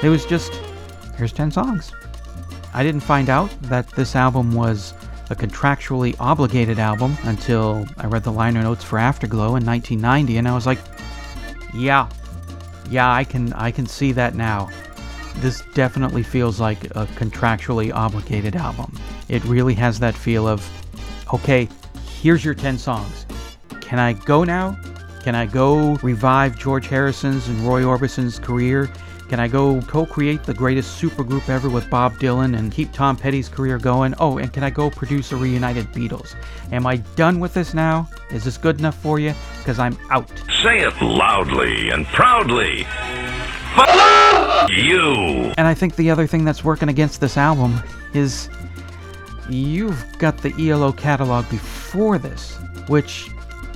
it 0.04 0.10
was 0.10 0.26
just 0.26 0.54
here's 1.16 1.32
10 1.32 1.52
songs. 1.52 1.92
I 2.74 2.84
didn't 2.84 3.02
find 3.02 3.30
out 3.30 3.50
that 3.64 3.88
this 3.90 4.16
album 4.16 4.54
was 4.54 4.94
a 5.30 5.36
contractually 5.36 6.16
obligated 6.20 6.80
album 6.80 7.18
until 7.24 7.86
I 7.98 8.08
read 8.08 8.24
the 8.24 8.32
liner 8.32 8.62
notes 8.62 8.84
for 8.84 9.00
Afterglow 9.00 9.56
in 9.56 9.66
1990, 9.66 10.38
and 10.38 10.48
I 10.48 10.54
was 10.54 10.66
like, 10.66 10.80
yeah, 11.74 12.10
Yeah, 12.90 13.12
I 13.12 13.24
can 13.24 13.54
I 13.54 13.72
can 13.72 13.86
see 13.86 14.12
that 14.12 14.36
now. 14.36 14.70
This 15.38 15.64
definitely 15.74 16.22
feels 16.24 16.60
like 16.60 16.84
a 16.96 17.08
contractually 17.16 17.92
obligated 17.94 18.56
album. 18.56 18.94
It 19.30 19.44
really 19.46 19.74
has 19.76 20.00
that 20.00 20.16
feel 20.16 20.48
of 20.48 20.68
okay, 21.34 21.68
here's 22.22 22.46
your 22.46 22.54
10 22.54 22.78
songs. 22.78 23.26
Can 23.82 24.00
I 24.00 24.14
go 24.14 24.44
now? 24.44 24.78
Can 25.24 25.36
I 25.36 25.46
go 25.46 25.96
revive 26.04 26.60
George 26.60 26.88
Harrison's 26.88 27.48
and 27.48 27.60
Roy 27.62 27.84
Orbison's 27.84 28.38
career? 28.38 28.90
Can 29.34 29.40
I 29.40 29.48
go 29.48 29.82
co 29.88 30.06
create 30.06 30.44
the 30.44 30.54
greatest 30.54 31.02
supergroup 31.02 31.50
ever 31.50 31.68
with 31.68 31.90
Bob 31.90 32.20
Dylan 32.20 32.56
and 32.56 32.72
keep 32.72 32.92
Tom 32.92 33.18
Petty's 33.18 33.50
career 33.50 33.80
going? 33.80 34.14
Oh, 34.20 34.38
and 34.38 34.54
can 34.54 34.64
I 34.64 34.70
go 34.70 34.92
produce 34.92 35.32
a 35.32 35.36
reunited 35.36 35.88
Beatles? 35.88 36.36
Am 36.72 36.86
I 36.86 36.98
done 37.16 37.40
with 37.40 37.52
this 37.56 37.74
now? 37.74 38.08
Is 38.30 38.44
this 38.44 38.60
good 38.60 38.78
enough 38.78 38.96
for 38.96 39.18
you? 39.18 39.34
Because 39.58 39.80
I'm 39.80 39.98
out. 40.12 40.30
Say 40.62 40.82
it 40.82 41.02
loudly 41.02 41.90
and 41.90 42.06
proudly. 42.06 42.86
You! 44.70 45.52
And 45.58 45.66
I 45.66 45.74
think 45.74 45.96
the 45.96 46.12
other 46.12 46.28
thing 46.28 46.46
that's 46.46 46.64
working 46.64 46.90
against 46.90 47.20
this 47.20 47.36
album 47.36 47.82
is 48.14 48.52
you've 49.50 50.06
got 50.20 50.38
the 50.44 50.54
ELO 50.70 50.92
catalog 50.92 51.50
before 51.50 52.20
this, 52.20 52.60
which 52.86 53.32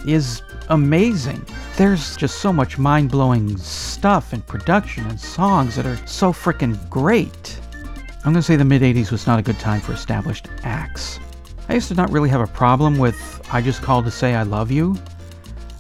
is 0.06 0.44
amazing. 0.70 1.46
There's 1.76 2.16
just 2.18 2.40
so 2.40 2.52
much 2.52 2.78
mind 2.78 3.12
blowing 3.12 3.58
stuff 3.58 4.34
and 4.34 4.46
production 4.46 5.06
and 5.08 5.20
songs 5.20 5.76
that 5.76 5.86
are 5.86 5.98
so 6.08 6.34
freaking 6.34 6.78
great. 6.90 7.60
I'm 8.26 8.34
gonna 8.34 8.42
say 8.42 8.56
the 8.56 8.66
mid 8.66 8.82
80s 8.82 9.12
was 9.12 9.28
not 9.28 9.40
a 9.40 9.42
good 9.42 9.60
time 9.60 9.82
for 9.82 9.94
established 9.94 10.48
acts. 10.64 11.20
I 11.70 11.76
used 11.76 11.88
to 11.90 11.96
not 11.96 12.12
really 12.12 12.30
have 12.30 12.42
a 12.42 12.48
problem 12.48 12.98
with 12.98 13.42
I 13.52 13.62
Just 13.62 13.82
Called 13.82 14.06
to 14.06 14.12
Say 14.12 14.36
I 14.36 14.44
Love 14.44 14.72
You. 14.72 14.98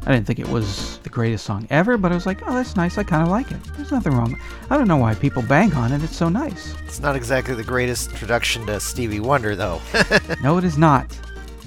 I 0.05 0.13
didn't 0.13 0.25
think 0.25 0.39
it 0.39 0.47
was 0.47 0.99
the 0.99 1.09
greatest 1.09 1.45
song 1.45 1.67
ever, 1.69 1.97
but 1.97 2.13
I 2.13 2.15
was 2.15 2.25
like, 2.25 2.41
oh, 2.47 2.53
that's 2.53 2.77
nice. 2.77 2.97
I 2.97 3.03
kind 3.03 3.23
of 3.23 3.27
like 3.27 3.51
it. 3.51 3.61
There's 3.75 3.91
nothing 3.91 4.13
wrong. 4.13 4.39
I 4.69 4.77
don't 4.77 4.87
know 4.87 4.95
why 4.95 5.13
people 5.15 5.41
bang 5.41 5.73
on 5.73 5.91
it. 5.91 6.01
It's 6.01 6.15
so 6.15 6.29
nice. 6.29 6.75
It's 6.85 7.01
not 7.01 7.17
exactly 7.17 7.55
the 7.55 7.63
greatest 7.63 8.11
introduction 8.11 8.65
to 8.67 8.79
Stevie 8.79 9.19
Wonder, 9.19 9.53
though. 9.53 9.81
no, 10.41 10.57
it 10.57 10.63
is 10.63 10.77
not. 10.77 11.13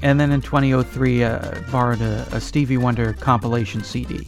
And 0.02 0.18
then 0.18 0.32
in 0.32 0.40
2003, 0.40 1.24
uh, 1.24 1.60
borrowed 1.70 2.00
a, 2.00 2.26
a 2.32 2.40
Stevie 2.40 2.78
Wonder 2.78 3.12
compilation 3.12 3.84
CD. 3.84 4.26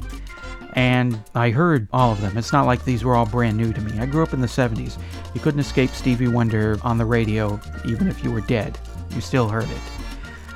And 0.75 1.23
I 1.35 1.51
heard 1.51 1.89
all 1.93 2.13
of 2.13 2.21
them. 2.21 2.39
It's 2.39 2.53
not 2.53 2.67
like 2.67 2.85
these 2.85 3.05
were 3.05 3.15
all 3.15 3.27
brand 3.27 3.57
new 3.57 3.73
to 3.73 3.81
me. 3.81 3.99
I 3.99 4.07
grew 4.07 4.23
up 4.23 4.33
in 4.33 4.41
the 4.41 4.47
70s. 4.47 4.99
You 5.35 5.41
couldn't 5.41 5.61
escape 5.61 5.91
Stevie 5.91 6.29
Wonder 6.29 6.79
on 6.83 6.99
the 6.99 7.05
radio, 7.05 7.61
even 7.85 8.09
if 8.09 8.25
you 8.25 8.31
were 8.31 8.41
dead. 8.41 8.79
You 9.11 9.21
still 9.21 9.49
heard 9.49 9.69
it. 9.71 9.81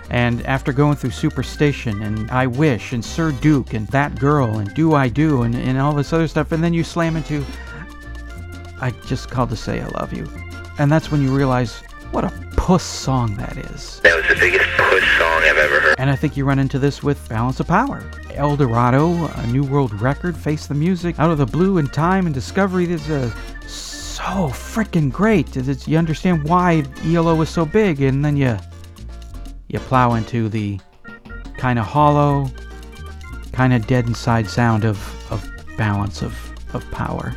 And 0.08 0.44
after 0.46 0.72
going 0.72 0.96
through 0.96 1.10
Superstition 1.10 2.02
and 2.02 2.30
I 2.30 2.46
Wish 2.46 2.92
and 2.92 3.04
Sir 3.04 3.32
Duke 3.32 3.74
and 3.74 3.86
That 3.88 4.18
Girl 4.18 4.58
and 4.58 4.72
Do 4.74 4.94
I 4.94 5.08
Do 5.08 5.42
and, 5.42 5.54
and 5.54 5.78
all 5.78 5.92
this 5.92 6.12
other 6.12 6.28
stuff, 6.28 6.52
and 6.52 6.62
then 6.62 6.72
you 6.72 6.84
slam 6.84 7.16
into 7.16 7.44
I 8.80 8.90
Just 9.06 9.30
Called 9.30 9.50
to 9.50 9.56
Say 9.56 9.80
I 9.80 9.86
Love 9.88 10.12
You. 10.12 10.30
And 10.78 10.92
that's 10.92 11.10
when 11.10 11.22
you 11.22 11.34
realize 11.34 11.82
what 12.12 12.24
a 12.24 12.30
puss 12.56 12.82
song 12.82 13.34
that 13.36 13.56
is. 13.56 14.00
That 14.00 14.16
was 14.16 14.26
the 14.28 14.36
biggest 14.40 14.68
puss 14.76 15.02
song 15.18 15.42
I've 15.42 15.56
ever 15.56 15.80
heard. 15.80 15.94
And 15.98 16.10
I 16.10 16.16
think 16.16 16.36
you 16.36 16.44
run 16.44 16.58
into 16.58 16.78
this 16.78 17.02
with 17.02 17.28
Balance 17.28 17.60
of 17.60 17.66
Power. 17.66 18.02
Eldorado, 18.30 19.26
a 19.26 19.46
New 19.46 19.64
World 19.64 19.98
Record, 20.00 20.36
Face 20.36 20.66
the 20.66 20.74
Music, 20.74 21.18
Out 21.18 21.30
of 21.30 21.38
the 21.38 21.46
Blue 21.46 21.78
and 21.78 21.92
Time 21.92 22.26
and 22.26 22.34
Discovery. 22.34 22.86
This 22.86 23.08
is 23.08 23.32
so 23.66 24.48
freaking 24.48 25.10
great. 25.10 25.56
It's, 25.56 25.86
you 25.86 25.98
understand 25.98 26.44
why 26.44 26.84
ELO 27.04 27.40
is 27.40 27.48
so 27.48 27.64
big, 27.64 28.02
and 28.02 28.24
then 28.24 28.36
you 28.36 28.58
you 29.68 29.78
plow 29.80 30.14
into 30.14 30.48
the 30.48 30.78
kind 31.56 31.78
of 31.78 31.86
hollow, 31.86 32.48
kind 33.52 33.72
of 33.72 33.86
dead 33.86 34.06
inside 34.06 34.48
sound 34.48 34.84
of, 34.84 34.98
of 35.30 35.48
balance 35.76 36.22
of, 36.22 36.34
of 36.74 36.88
power. 36.90 37.34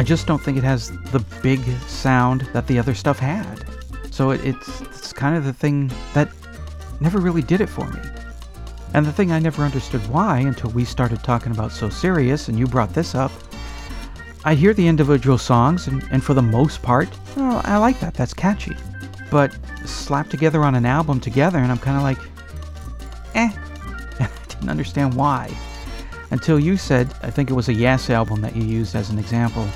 I 0.00 0.02
just 0.02 0.26
don't 0.26 0.38
think 0.38 0.56
it 0.56 0.64
has 0.64 0.90
the 1.12 1.18
big 1.42 1.62
sound 1.82 2.48
that 2.54 2.66
the 2.66 2.78
other 2.78 2.94
stuff 2.94 3.18
had. 3.18 3.66
So 4.10 4.30
it, 4.30 4.42
it's, 4.42 4.80
it's 4.80 5.12
kind 5.12 5.36
of 5.36 5.44
the 5.44 5.52
thing 5.52 5.92
that 6.14 6.30
never 7.00 7.18
really 7.18 7.42
did 7.42 7.60
it 7.60 7.68
for 7.68 7.86
me. 7.86 8.00
And 8.94 9.04
the 9.04 9.12
thing 9.12 9.30
I 9.30 9.38
never 9.38 9.62
understood 9.62 10.00
why 10.08 10.38
until 10.38 10.70
we 10.70 10.86
started 10.86 11.22
talking 11.22 11.52
about 11.52 11.70
So 11.70 11.90
Serious 11.90 12.48
and 12.48 12.58
you 12.58 12.66
brought 12.66 12.94
this 12.94 13.14
up. 13.14 13.30
I 14.42 14.54
hear 14.54 14.72
the 14.72 14.88
individual 14.88 15.36
songs, 15.36 15.86
and, 15.86 16.02
and 16.10 16.24
for 16.24 16.32
the 16.32 16.40
most 16.40 16.80
part, 16.80 17.10
oh, 17.36 17.60
I 17.66 17.76
like 17.76 18.00
that. 18.00 18.14
That's 18.14 18.32
catchy. 18.32 18.78
But 19.30 19.54
slapped 19.84 20.30
together 20.30 20.62
on 20.64 20.74
an 20.76 20.86
album 20.86 21.20
together, 21.20 21.58
and 21.58 21.70
I'm 21.70 21.76
kind 21.76 21.98
of 21.98 22.02
like, 22.02 22.18
eh. 23.34 23.52
I 24.18 24.30
didn't 24.48 24.70
understand 24.70 25.12
why. 25.12 25.54
Until 26.30 26.58
you 26.58 26.78
said, 26.78 27.12
I 27.22 27.30
think 27.30 27.50
it 27.50 27.54
was 27.54 27.68
a 27.68 27.74
Yes 27.74 28.08
album 28.08 28.40
that 28.40 28.56
you 28.56 28.62
used 28.62 28.94
as 28.94 29.10
an 29.10 29.18
example, 29.18 29.68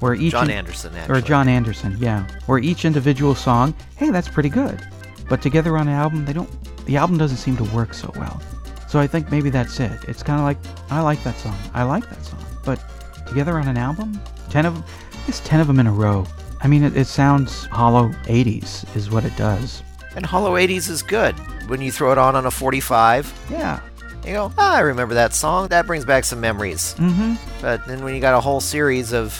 where 0.00 0.14
each 0.14 0.32
John 0.32 0.50
in- 0.50 0.56
Anderson, 0.56 0.94
actually. 0.96 1.18
or 1.18 1.20
Jon 1.22 1.48
Anderson, 1.48 1.96
yeah, 2.00 2.26
where 2.46 2.58
each 2.58 2.84
individual 2.84 3.34
song, 3.34 3.74
hey, 3.96 4.10
that's 4.10 4.28
pretty 4.28 4.48
good, 4.48 4.80
but 5.28 5.40
together 5.42 5.76
on 5.76 5.88
an 5.88 5.94
album, 5.94 6.24
they 6.24 6.32
don't. 6.32 6.48
The 6.86 6.96
album 6.96 7.18
doesn't 7.18 7.36
seem 7.38 7.56
to 7.58 7.64
work 7.64 7.94
so 7.94 8.12
well. 8.16 8.40
So 8.88 8.98
I 8.98 9.06
think 9.06 9.30
maybe 9.30 9.50
that's 9.50 9.78
it. 9.78 9.92
It's 10.08 10.22
kind 10.22 10.40
of 10.40 10.44
like 10.44 10.58
I 10.90 11.00
like 11.00 11.22
that 11.24 11.38
song, 11.38 11.56
I 11.74 11.84
like 11.84 12.08
that 12.10 12.24
song, 12.24 12.44
but 12.64 12.82
together 13.26 13.58
on 13.58 13.68
an 13.68 13.76
album, 13.76 14.20
ten 14.48 14.66
of 14.66 14.74
them, 14.74 14.84
it's 15.28 15.40
ten 15.40 15.60
of 15.60 15.66
them 15.66 15.78
in 15.78 15.86
a 15.86 15.92
row. 15.92 16.26
I 16.62 16.66
mean, 16.68 16.82
it, 16.84 16.94
it 16.96 17.06
sounds 17.06 17.64
hollow 17.66 18.08
80s, 18.24 18.84
is 18.94 19.10
what 19.10 19.24
it 19.24 19.34
does. 19.36 19.82
And 20.14 20.26
Hollow 20.26 20.56
80s 20.56 20.90
is 20.90 21.02
good. 21.02 21.34
When 21.70 21.80
you 21.80 21.90
throw 21.92 22.12
it 22.12 22.18
on 22.18 22.36
on 22.36 22.44
a 22.44 22.50
45, 22.50 23.32
Yeah. 23.50 23.80
you 24.26 24.32
go, 24.34 24.52
ah, 24.58 24.74
I 24.76 24.80
remember 24.80 25.14
that 25.14 25.32
song. 25.32 25.68
That 25.68 25.86
brings 25.86 26.04
back 26.04 26.24
some 26.24 26.38
memories. 26.40 26.94
Mm-hmm. 26.98 27.34
But 27.62 27.86
then 27.86 28.02
when 28.04 28.14
you 28.14 28.20
got 28.20 28.34
a 28.34 28.40
whole 28.40 28.60
series 28.60 29.12
of 29.14 29.32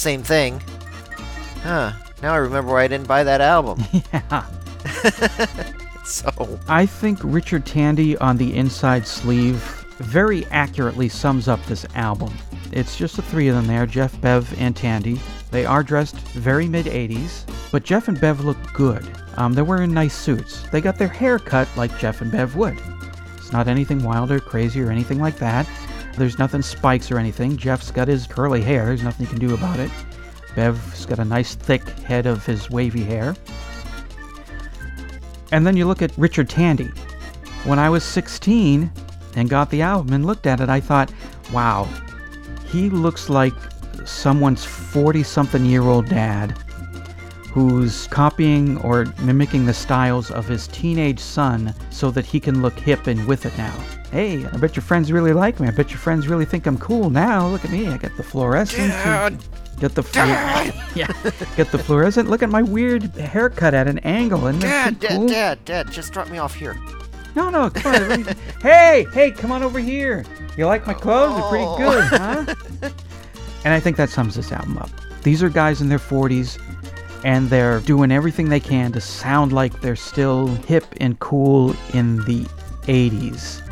same 0.00 0.22
thing, 0.22 0.60
huh, 1.62 1.92
now 2.22 2.32
I 2.32 2.38
remember 2.38 2.72
why 2.72 2.84
I 2.84 2.88
didn't 2.88 3.06
buy 3.06 3.24
that 3.24 3.40
album. 3.40 3.82
Yeah. 4.12 4.46
so, 6.04 6.58
I 6.66 6.86
think 6.86 7.18
Richard 7.22 7.66
Tandy 7.66 8.16
on 8.16 8.38
the 8.38 8.56
inside 8.56 9.06
sleeve 9.06 9.62
very 9.98 10.46
accurately 10.46 11.08
sums 11.08 11.48
up 11.48 11.62
this 11.66 11.84
album. 11.94 12.32
It's 12.72 12.96
just 12.96 13.16
the 13.16 13.22
three 13.22 13.48
of 13.48 13.54
them 13.54 13.66
there, 13.66 13.84
Jeff, 13.84 14.18
Bev, 14.22 14.52
and 14.58 14.74
Tandy. 14.74 15.20
They 15.50 15.66
are 15.66 15.82
dressed 15.82 16.16
very 16.16 16.66
mid 16.66 16.86
80s, 16.86 17.44
but 17.70 17.84
Jeff 17.84 18.08
and 18.08 18.18
Bev 18.18 18.44
look 18.44 18.56
good. 18.72 19.06
Um, 19.36 19.52
they're 19.52 19.64
wearing 19.64 19.92
nice 19.92 20.14
suits. 20.14 20.62
They 20.70 20.80
got 20.80 20.96
their 20.96 21.08
hair 21.08 21.38
cut 21.38 21.68
like 21.76 21.96
Jeff 21.98 22.22
and 22.22 22.32
Bev 22.32 22.56
would. 22.56 22.80
It's 23.36 23.52
not 23.52 23.68
anything 23.68 24.02
wild 24.02 24.30
or 24.30 24.40
crazy 24.40 24.80
or 24.80 24.90
anything 24.90 25.20
like 25.20 25.36
that. 25.38 25.68
There's 26.20 26.38
nothing 26.38 26.60
spikes 26.60 27.10
or 27.10 27.18
anything. 27.18 27.56
Jeff's 27.56 27.90
got 27.90 28.06
his 28.06 28.26
curly 28.26 28.60
hair, 28.60 28.84
there's 28.84 29.02
nothing 29.02 29.24
you 29.24 29.30
can 29.30 29.38
do 29.38 29.54
about 29.54 29.80
it. 29.80 29.90
Bev's 30.54 31.06
got 31.06 31.18
a 31.18 31.24
nice 31.24 31.54
thick 31.54 31.88
head 32.00 32.26
of 32.26 32.44
his 32.44 32.68
wavy 32.68 33.02
hair. 33.02 33.34
And 35.50 35.66
then 35.66 35.78
you 35.78 35.86
look 35.86 36.02
at 36.02 36.12
Richard 36.18 36.50
Tandy. 36.50 36.90
When 37.64 37.78
I 37.78 37.88
was 37.88 38.04
16 38.04 38.92
and 39.34 39.48
got 39.48 39.70
the 39.70 39.80
album 39.80 40.12
and 40.12 40.26
looked 40.26 40.46
at 40.46 40.60
it, 40.60 40.68
I 40.68 40.78
thought, 40.78 41.10
wow, 41.54 41.88
he 42.66 42.90
looks 42.90 43.30
like 43.30 43.54
someone's 44.04 44.62
40 44.62 45.22
something 45.22 45.64
year 45.64 45.84
old 45.84 46.06
dad 46.06 46.54
who's 47.52 48.06
copying 48.08 48.78
or 48.78 49.06
mimicking 49.22 49.66
the 49.66 49.74
styles 49.74 50.30
of 50.30 50.46
his 50.46 50.68
teenage 50.68 51.18
son 51.18 51.74
so 51.90 52.10
that 52.10 52.24
he 52.24 52.38
can 52.40 52.62
look 52.62 52.78
hip 52.78 53.06
and 53.06 53.26
with 53.26 53.46
it 53.46 53.56
now. 53.58 53.76
Hey, 54.12 54.44
I 54.44 54.56
bet 54.56 54.76
your 54.76 54.82
friends 54.82 55.12
really 55.12 55.32
like 55.32 55.60
me. 55.60 55.68
I 55.68 55.70
bet 55.70 55.90
your 55.90 55.98
friends 55.98 56.28
really 56.28 56.44
think 56.44 56.66
I'm 56.66 56.78
cool 56.78 57.10
now. 57.10 57.46
Look 57.48 57.64
at 57.64 57.70
me. 57.70 57.86
I 57.88 57.96
got 57.96 58.16
the 58.16 58.22
fluorescent. 58.22 58.88
Dad. 58.88 59.38
Get 59.80 59.94
the 59.94 60.02
flu- 60.02 60.22
yeah. 60.22 61.06
Get 61.56 61.72
the 61.72 61.78
fluorescent. 61.78 62.28
Look 62.28 62.42
at 62.42 62.50
my 62.50 62.62
weird 62.62 63.04
haircut 63.16 63.72
at 63.72 63.88
an 63.88 63.98
angle 64.00 64.46
and 64.46 64.60
Dad, 64.60 65.00
Dad, 65.00 65.10
cool. 65.10 65.28
Dad, 65.28 65.64
Dad, 65.64 65.90
just 65.90 66.12
drop 66.12 66.28
me 66.28 66.38
off 66.38 66.54
here. 66.54 66.76
No, 67.34 67.48
no, 67.48 67.70
come 67.70 67.94
on. 67.94 68.24
hey, 68.62 69.06
hey, 69.14 69.30
come 69.30 69.52
on 69.52 69.62
over 69.62 69.78
here. 69.78 70.24
You 70.56 70.66
like 70.66 70.86
my 70.86 70.94
clothes? 70.94 71.40
They're 71.40 71.48
pretty 71.48 71.64
oh. 71.66 71.76
good, 71.78 72.04
huh? 72.82 72.90
and 73.64 73.72
I 73.72 73.80
think 73.80 73.96
that 73.96 74.10
sums 74.10 74.34
this 74.34 74.52
album 74.52 74.76
up. 74.78 74.90
These 75.22 75.42
are 75.42 75.48
guys 75.48 75.80
in 75.80 75.88
their 75.88 75.98
40s, 75.98 76.60
and 77.24 77.48
they're 77.48 77.80
doing 77.80 78.10
everything 78.10 78.48
they 78.48 78.60
can 78.60 78.92
to 78.92 79.00
sound 79.00 79.52
like 79.52 79.80
they're 79.80 79.96
still 79.96 80.46
hip 80.66 80.84
and 80.98 81.18
cool 81.18 81.74
in 81.92 82.16
the 82.24 82.44
80s. 82.82 83.62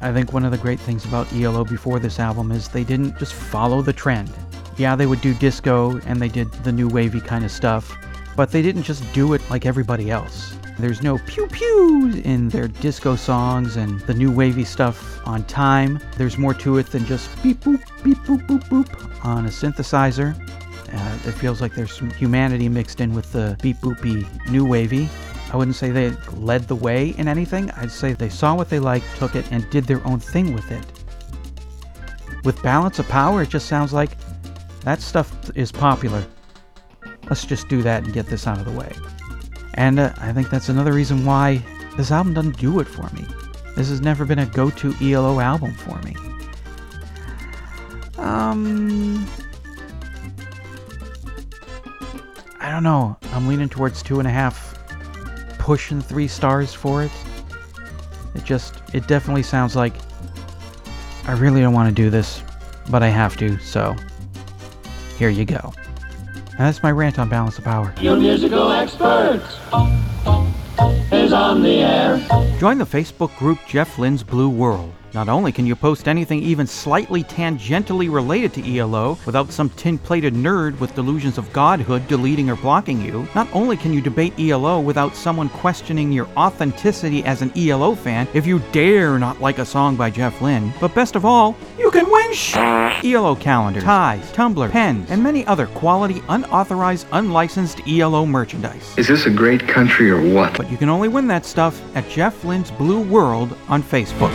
I 0.00 0.12
think 0.12 0.32
one 0.32 0.44
of 0.44 0.50
the 0.50 0.58
great 0.58 0.80
things 0.80 1.04
about 1.04 1.32
ELO 1.32 1.64
before 1.64 1.98
this 1.98 2.18
album 2.18 2.50
is 2.50 2.68
they 2.68 2.84
didn't 2.84 3.18
just 3.18 3.34
follow 3.34 3.82
the 3.82 3.92
trend. 3.92 4.32
Yeah, 4.76 4.96
they 4.96 5.06
would 5.06 5.20
do 5.20 5.34
disco 5.34 6.00
and 6.06 6.20
they 6.20 6.28
did 6.28 6.50
the 6.64 6.72
new 6.72 6.88
wavy 6.88 7.20
kind 7.20 7.44
of 7.44 7.50
stuff, 7.50 7.96
but 8.36 8.50
they 8.50 8.62
didn't 8.62 8.82
just 8.82 9.10
do 9.12 9.34
it 9.34 9.42
like 9.48 9.64
everybody 9.64 10.10
else. 10.10 10.54
There's 10.78 11.02
no 11.02 11.18
pew 11.18 11.46
pew 11.46 12.20
in 12.24 12.48
their 12.48 12.66
disco 12.66 13.14
songs 13.14 13.76
and 13.76 14.00
the 14.00 14.14
new 14.14 14.32
wavy 14.32 14.64
stuff 14.64 15.20
on 15.26 15.44
time. 15.44 16.00
There's 16.16 16.38
more 16.38 16.54
to 16.54 16.78
it 16.78 16.86
than 16.86 17.04
just 17.04 17.30
beep 17.42 17.60
boop, 17.60 17.82
beep 18.02 18.18
boop, 18.18 18.46
boop 18.46 18.64
boop 18.68 19.24
on 19.24 19.46
a 19.46 19.50
synthesizer. 19.50 20.34
Uh, 20.92 21.18
it 21.24 21.32
feels 21.32 21.60
like 21.60 21.74
there's 21.74 21.96
some 21.96 22.10
humanity 22.10 22.68
mixed 22.68 23.00
in 23.00 23.14
with 23.14 23.32
the 23.32 23.56
beep 23.62 23.78
boopy 23.78 24.26
new 24.50 24.64
wavy. 24.64 25.08
I 25.52 25.56
wouldn't 25.56 25.76
say 25.76 25.90
they 25.90 26.10
led 26.34 26.68
the 26.68 26.74
way 26.74 27.10
in 27.18 27.28
anything. 27.28 27.70
I'd 27.72 27.90
say 27.90 28.12
they 28.12 28.28
saw 28.28 28.54
what 28.54 28.68
they 28.68 28.78
liked, 28.78 29.06
took 29.16 29.34
it, 29.34 29.50
and 29.50 29.68
did 29.70 29.84
their 29.84 30.06
own 30.06 30.18
thing 30.18 30.54
with 30.54 30.70
it. 30.70 30.84
With 32.44 32.62
Balance 32.62 32.98
of 32.98 33.08
Power, 33.08 33.42
it 33.42 33.50
just 33.50 33.66
sounds 33.66 33.92
like 33.92 34.10
that 34.80 35.00
stuff 35.00 35.50
is 35.54 35.70
popular. 35.70 36.24
Let's 37.28 37.44
just 37.44 37.68
do 37.68 37.82
that 37.82 38.04
and 38.04 38.12
get 38.12 38.26
this 38.26 38.46
out 38.46 38.58
of 38.58 38.64
the 38.64 38.72
way. 38.72 38.92
And 39.74 39.98
uh, 39.98 40.12
I 40.18 40.32
think 40.32 40.50
that's 40.50 40.68
another 40.68 40.92
reason 40.92 41.24
why 41.24 41.62
this 41.96 42.10
album 42.10 42.34
doesn't 42.34 42.58
do 42.58 42.80
it 42.80 42.86
for 42.88 43.08
me. 43.14 43.24
This 43.76 43.88
has 43.88 44.00
never 44.00 44.24
been 44.24 44.40
a 44.40 44.46
go 44.46 44.70
to 44.70 44.94
ELO 45.00 45.40
album 45.40 45.74
for 45.74 45.98
me. 46.02 46.16
Um. 48.18 49.26
I 52.62 52.70
don't 52.70 52.84
know. 52.84 53.16
I'm 53.32 53.48
leaning 53.48 53.68
towards 53.68 54.04
two 54.04 54.20
and 54.20 54.28
a 54.28 54.30
half, 54.30 54.78
pushing 55.58 56.00
three 56.00 56.28
stars 56.28 56.72
for 56.72 57.02
it. 57.02 57.10
It 58.36 58.44
just, 58.44 58.80
it 58.94 59.08
definitely 59.08 59.42
sounds 59.42 59.74
like 59.74 59.94
I 61.24 61.32
really 61.32 61.60
don't 61.60 61.74
want 61.74 61.88
to 61.88 62.02
do 62.02 62.08
this, 62.08 62.40
but 62.88 63.02
I 63.02 63.08
have 63.08 63.36
to, 63.38 63.58
so 63.58 63.96
here 65.18 65.28
you 65.28 65.44
go. 65.44 65.74
And 66.50 66.60
that's 66.60 66.84
my 66.84 66.92
rant 66.92 67.18
on 67.18 67.28
Balance 67.28 67.58
of 67.58 67.64
Power. 67.64 67.92
Your 68.00 68.16
musical 68.16 68.70
expert 68.70 69.42
is 71.10 71.32
on 71.32 71.62
the 71.62 71.80
air. 71.80 72.18
Join 72.60 72.78
the 72.78 72.86
Facebook 72.86 73.36
group 73.38 73.58
Jeff 73.66 73.98
Lynne's 73.98 74.22
Blue 74.22 74.48
World. 74.48 74.92
Not 75.14 75.28
only 75.28 75.52
can 75.52 75.66
you 75.66 75.76
post 75.76 76.08
anything 76.08 76.42
even 76.42 76.66
slightly 76.66 77.22
tangentially 77.22 78.10
related 78.10 78.54
to 78.54 78.78
ELO 78.78 79.18
without 79.26 79.52
some 79.52 79.68
tin 79.70 79.98
plated 79.98 80.32
nerd 80.32 80.80
with 80.80 80.94
delusions 80.94 81.36
of 81.36 81.52
godhood 81.52 82.08
deleting 82.08 82.48
or 82.48 82.56
blocking 82.56 82.98
you, 83.02 83.28
not 83.34 83.46
only 83.52 83.76
can 83.76 83.92
you 83.92 84.00
debate 84.00 84.32
ELO 84.38 84.80
without 84.80 85.14
someone 85.14 85.50
questioning 85.50 86.12
your 86.12 86.26
authenticity 86.38 87.22
as 87.24 87.42
an 87.42 87.52
ELO 87.54 87.94
fan 87.94 88.26
if 88.32 88.46
you 88.46 88.60
dare 88.72 89.18
not 89.18 89.38
like 89.38 89.58
a 89.58 89.66
song 89.66 89.96
by 89.96 90.08
Jeff 90.08 90.40
Lynne, 90.40 90.72
but 90.80 90.94
best 90.94 91.14
of 91.14 91.26
all, 91.26 91.54
you 91.78 91.90
can 91.90 92.10
win 92.10 92.32
sh- 92.32 92.56
ELO 93.04 93.34
calendars, 93.34 93.84
ties, 93.84 94.32
tumbler, 94.32 94.70
pens, 94.70 95.10
and 95.10 95.22
many 95.22 95.46
other 95.46 95.66
quality, 95.66 96.22
unauthorized, 96.30 97.06
unlicensed 97.12 97.86
ELO 97.86 98.24
merchandise. 98.24 98.94
Is 98.96 99.08
this 99.08 99.26
a 99.26 99.30
great 99.30 99.68
country 99.68 100.10
or 100.10 100.22
what? 100.32 100.56
But 100.56 100.70
you 100.70 100.78
can 100.78 100.88
only 100.88 101.08
win 101.08 101.26
that 101.26 101.44
stuff 101.44 101.82
at 101.94 102.08
Jeff 102.08 102.44
Lynne's 102.44 102.70
Blue 102.70 103.02
World 103.02 103.58
on 103.68 103.82
Facebook. 103.82 104.32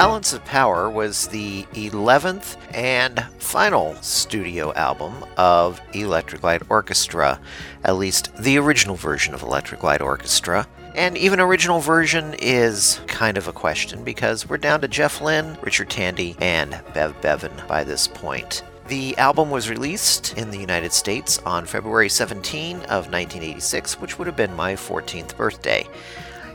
Balance 0.00 0.32
of 0.32 0.42
Power 0.46 0.88
was 0.88 1.26
the 1.26 1.64
11th 1.74 2.56
and 2.72 3.22
final 3.38 3.94
studio 3.96 4.72
album 4.72 5.12
of 5.36 5.78
Electric 5.92 6.42
Light 6.42 6.62
Orchestra, 6.70 7.38
at 7.84 7.96
least 7.96 8.34
the 8.38 8.56
original 8.56 8.96
version 8.96 9.34
of 9.34 9.42
Electric 9.42 9.82
Light 9.82 10.00
Orchestra. 10.00 10.66
And 10.94 11.18
even 11.18 11.38
original 11.38 11.80
version 11.80 12.34
is 12.38 12.98
kind 13.08 13.36
of 13.36 13.46
a 13.46 13.52
question 13.52 14.02
because 14.02 14.48
we're 14.48 14.56
down 14.56 14.80
to 14.80 14.88
Jeff 14.88 15.20
Lynne, 15.20 15.58
Richard 15.60 15.90
Tandy, 15.90 16.34
and 16.40 16.80
Bev 16.94 17.20
Bevan 17.20 17.52
by 17.68 17.84
this 17.84 18.08
point. 18.08 18.62
The 18.88 19.16
album 19.18 19.50
was 19.50 19.68
released 19.68 20.36
in 20.38 20.50
the 20.50 20.58
United 20.58 20.94
States 20.94 21.40
on 21.44 21.66
February 21.66 22.08
17 22.08 22.76
of 22.76 23.12
1986, 23.12 24.00
which 24.00 24.18
would 24.18 24.26
have 24.26 24.34
been 24.34 24.56
my 24.56 24.72
14th 24.72 25.36
birthday. 25.36 25.86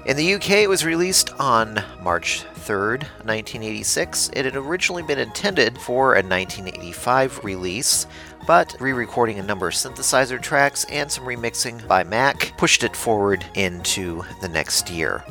In 0.06 0.18
the 0.18 0.36
UK, 0.36 0.52
it 0.52 0.70
was 0.70 0.86
released 0.86 1.32
on 1.40 1.84
March 2.00 2.44
3rd, 2.68 3.02
1986. 3.26 4.30
It 4.34 4.46
had 4.46 4.56
originally 4.56 5.02
been 5.02 5.18
intended 5.18 5.80
for 5.80 6.14
a 6.14 6.22
1985 6.22 7.44
release, 7.44 8.06
but 8.46 8.76
re 8.80 8.94
recording 8.94 9.40
a 9.40 9.44
number 9.44 9.68
of 9.68 9.74
synthesizer 9.74 10.40
tracks 10.40 10.86
and 10.92 11.12
some 11.12 11.26
remixing 11.26 11.88
by 11.88 12.04
Mack 12.04 12.56
pushed 12.56 12.84
it 12.84 12.96
forward 12.96 13.44
into 13.56 14.24
the 14.42 14.48
next 14.48 14.92
year. 14.92 15.24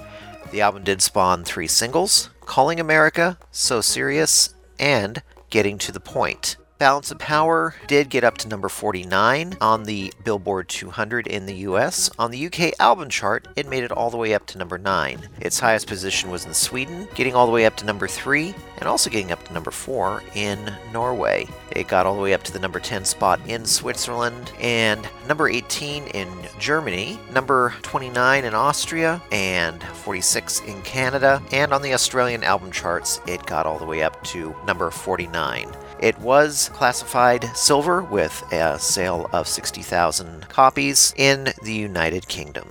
The 0.50 0.62
album 0.62 0.82
did 0.82 1.00
spawn 1.00 1.44
three 1.44 1.68
singles 1.68 2.30
Calling 2.40 2.80
America, 2.80 3.38
So 3.52 3.80
Serious, 3.80 4.56
and 4.80 5.22
Getting 5.50 5.78
to 5.78 5.92
the 5.92 6.00
Point. 6.00 6.56
Balance 6.76 7.12
of 7.12 7.18
Power 7.18 7.76
did 7.86 8.10
get 8.10 8.24
up 8.24 8.36
to 8.38 8.48
number 8.48 8.68
49 8.68 9.56
on 9.60 9.84
the 9.84 10.12
Billboard 10.24 10.68
200 10.68 11.28
in 11.28 11.46
the 11.46 11.54
US. 11.68 12.10
On 12.18 12.32
the 12.32 12.46
UK 12.46 12.72
album 12.80 13.08
chart, 13.08 13.46
it 13.54 13.68
made 13.68 13.84
it 13.84 13.92
all 13.92 14.10
the 14.10 14.16
way 14.16 14.34
up 14.34 14.44
to 14.46 14.58
number 14.58 14.76
9. 14.76 15.28
Its 15.40 15.60
highest 15.60 15.86
position 15.86 16.32
was 16.32 16.44
in 16.44 16.52
Sweden, 16.52 17.06
getting 17.14 17.36
all 17.36 17.46
the 17.46 17.52
way 17.52 17.64
up 17.64 17.76
to 17.76 17.84
number 17.84 18.08
3, 18.08 18.52
and 18.78 18.88
also 18.88 19.08
getting 19.08 19.30
up 19.30 19.46
to 19.46 19.52
number 19.52 19.70
4 19.70 20.20
in 20.34 20.72
Norway. 20.92 21.46
It 21.70 21.86
got 21.86 22.06
all 22.06 22.16
the 22.16 22.22
way 22.22 22.34
up 22.34 22.42
to 22.42 22.52
the 22.52 22.58
number 22.58 22.80
10 22.80 23.04
spot 23.04 23.40
in 23.46 23.64
Switzerland, 23.64 24.50
and 24.58 25.06
number 25.28 25.48
18 25.48 26.08
in 26.08 26.28
Germany, 26.58 27.20
number 27.32 27.72
29 27.82 28.44
in 28.44 28.52
Austria, 28.52 29.22
and 29.30 29.80
46 29.82 30.60
in 30.62 30.82
Canada. 30.82 31.40
And 31.52 31.72
on 31.72 31.82
the 31.82 31.94
Australian 31.94 32.42
album 32.42 32.72
charts, 32.72 33.20
it 33.28 33.46
got 33.46 33.64
all 33.64 33.78
the 33.78 33.86
way 33.86 34.02
up 34.02 34.22
to 34.24 34.56
number 34.66 34.90
49. 34.90 35.72
It 36.04 36.18
was 36.18 36.68
classified 36.74 37.56
silver 37.56 38.02
with 38.02 38.44
a 38.52 38.78
sale 38.78 39.26
of 39.32 39.48
60,000 39.48 40.46
copies 40.50 41.14
in 41.16 41.48
the 41.62 41.72
United 41.72 42.28
Kingdom. 42.28 42.68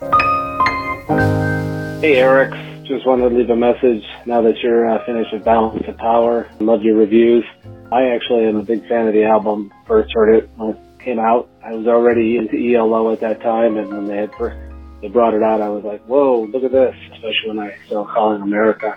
Hey, 1.99 2.17
Eric. 2.17 2.51
Just 2.85 3.07
wanted 3.07 3.29
to 3.29 3.35
leave 3.35 3.49
a 3.49 3.55
message 3.55 4.03
now 4.27 4.43
that 4.43 4.59
you're 4.59 4.87
uh, 4.87 5.03
finished 5.07 5.33
with 5.33 5.43
Balance 5.43 5.83
of 5.87 5.97
Power. 5.97 6.47
Love 6.59 6.83
your 6.83 6.95
reviews. 6.95 7.43
I 7.91 8.03
actually 8.09 8.45
am 8.45 8.57
a 8.57 8.61
big 8.61 8.87
fan 8.87 9.07
of 9.07 9.15
the 9.15 9.23
album. 9.23 9.73
First 9.87 10.13
heard 10.13 10.35
it 10.35 10.47
when 10.57 10.75
it 10.75 10.77
came 10.99 11.17
out. 11.17 11.49
I 11.65 11.73
was 11.73 11.87
already 11.87 12.37
into 12.37 12.55
ELO 12.55 13.11
at 13.13 13.19
that 13.21 13.41
time, 13.41 13.77
and 13.77 13.89
when 13.89 14.05
they 14.05 14.17
had 14.17 14.35
first 14.35 14.57
they 15.01 15.07
brought 15.07 15.33
it 15.33 15.41
out, 15.41 15.59
I 15.59 15.69
was 15.69 15.83
like, 15.83 16.03
"Whoa, 16.05 16.43
look 16.43 16.63
at 16.63 16.71
this!" 16.71 16.95
Especially 17.13 17.47
when 17.47 17.59
I 17.59 17.75
saw 17.89 18.05
Calling 18.05 18.43
America. 18.43 18.95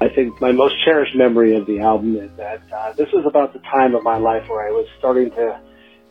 I 0.00 0.08
think 0.14 0.40
my 0.40 0.52
most 0.52 0.74
cherished 0.84 1.16
memory 1.16 1.56
of 1.56 1.66
the 1.66 1.80
album 1.80 2.16
is 2.16 2.30
that 2.36 2.60
uh, 2.70 2.92
this 2.92 3.08
was 3.12 3.24
about 3.26 3.54
the 3.54 3.60
time 3.60 3.94
of 3.94 4.02
my 4.02 4.18
life 4.18 4.48
where 4.48 4.66
I 4.66 4.70
was 4.70 4.86
starting 4.98 5.30
to 5.30 5.60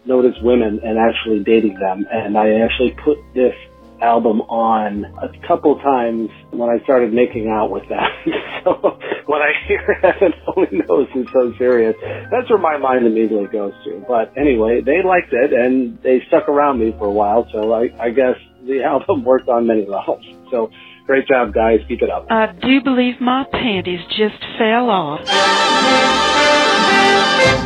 notice 0.06 0.36
women 0.42 0.80
and 0.84 0.98
actually 0.98 1.44
dating 1.44 1.78
them, 1.80 2.06
and 2.12 2.38
I 2.38 2.62
actually 2.62 2.96
put 3.04 3.18
this 3.36 3.54
album 4.02 4.42
on 4.42 5.06
a 5.22 5.48
couple 5.48 5.78
times 5.80 6.30
when 6.52 6.70
I 6.70 6.84
started 6.84 7.14
making 7.14 7.48
out 7.48 7.72
with 7.72 7.88
them. 7.88 8.02
so 8.64 8.98
when 9.26 9.42
I 9.42 9.52
hear 9.68 9.82
Heaven 10.02 10.34
Only 10.48 10.82
Knows 10.86 11.08
is 11.16 11.28
so 11.32 11.54
serious, 11.58 11.96
that's 12.32 12.50
where 12.50 12.60
my 12.60 12.78
mind 12.78 13.06
immediately 13.06 13.48
goes 13.48 13.74
to. 13.86 14.04
But 14.08 14.34
anyway, 14.38 14.82
they 14.82 15.02
liked 15.06 15.32
it 15.32 15.54
and 15.54 16.02
they 16.02 16.22
stuck 16.28 16.50
around 16.50 16.80
me 16.80 16.94
for 16.98 17.06
a 17.06 17.12
while, 17.12 17.48
so 17.52 17.74
I, 17.74 17.90
I 18.00 18.10
guess 18.10 18.36
the 18.66 18.84
album 18.92 19.24
worked 19.24 19.48
on 19.48 19.68
many 19.68 19.86
levels. 19.86 20.26
So 20.52 20.70
great 21.06 21.28
job, 21.28 21.54
guys. 21.54 21.80
Keep 21.88 22.02
it 22.02 22.10
up. 22.10 22.28
I 22.30 22.48
do 22.48 22.82
believe 22.82 23.22
my 23.22 23.46
panties 23.52 24.02
just 24.10 24.40
fell 24.58 24.90
off. 24.90 25.22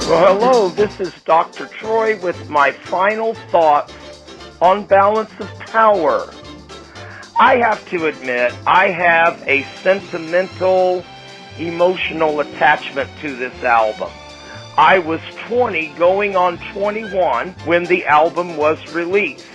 Well, 0.10 0.40
hello, 0.40 0.70
this 0.70 1.00
is 1.00 1.14
Dr. 1.24 1.68
Troy 1.68 2.20
with 2.22 2.50
my 2.50 2.72
final 2.72 3.36
thoughts 3.52 3.94
on 4.62 4.86
balance 4.86 5.32
of 5.40 5.48
power. 5.60 6.32
I 7.40 7.58
have 7.58 7.88
to 7.90 8.08
admit, 8.08 8.54
I 8.66 8.88
have 8.88 9.42
a 9.48 9.64
sentimental, 9.82 11.06
emotional 11.58 12.40
attachment 12.42 13.10
to 13.22 13.36
this 13.36 13.64
album. 13.64 14.10
I 14.78 15.00
was 15.00 15.22
20 15.48 15.88
going 15.98 16.36
on 16.36 16.58
21 16.74 17.52
when 17.66 17.84
the 17.86 18.06
album 18.06 18.58
was 18.58 18.94
released. 18.94 19.46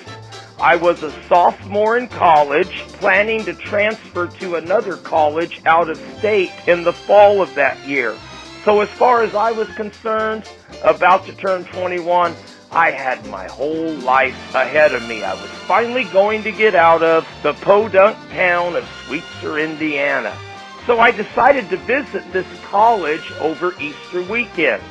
I 0.58 0.76
was 0.76 1.02
a 1.02 1.10
sophomore 1.28 1.98
in 1.98 2.08
college, 2.08 2.82
planning 2.92 3.44
to 3.44 3.54
transfer 3.54 4.28
to 4.28 4.56
another 4.56 4.96
college 4.96 5.60
out 5.66 5.90
of 5.90 5.98
state 6.18 6.52
in 6.66 6.84
the 6.84 6.92
fall 6.92 7.42
of 7.42 7.54
that 7.56 7.78
year. 7.86 8.16
So 8.64 8.80
as 8.80 8.88
far 8.90 9.22
as 9.22 9.34
I 9.34 9.52
was 9.52 9.68
concerned, 9.74 10.48
about 10.82 11.26
to 11.26 11.32
turn 11.34 11.64
21, 11.64 12.34
I 12.70 12.90
had 12.90 13.26
my 13.26 13.46
whole 13.46 13.92
life 13.96 14.54
ahead 14.54 14.94
of 14.94 15.06
me. 15.08 15.22
I 15.22 15.34
was 15.34 15.50
finally 15.66 16.04
going 16.04 16.42
to 16.44 16.52
get 16.52 16.74
out 16.74 17.02
of 17.02 17.26
the 17.42 17.52
podunk 17.54 18.16
town 18.30 18.76
of 18.76 18.88
Sweetser, 19.06 19.58
Indiana. 19.58 20.36
So 20.86 20.98
I 20.98 21.10
decided 21.10 21.68
to 21.70 21.76
visit 21.78 22.30
this 22.32 22.46
college 22.64 23.30
over 23.40 23.74
Easter 23.80 24.22
weekend. 24.22 24.82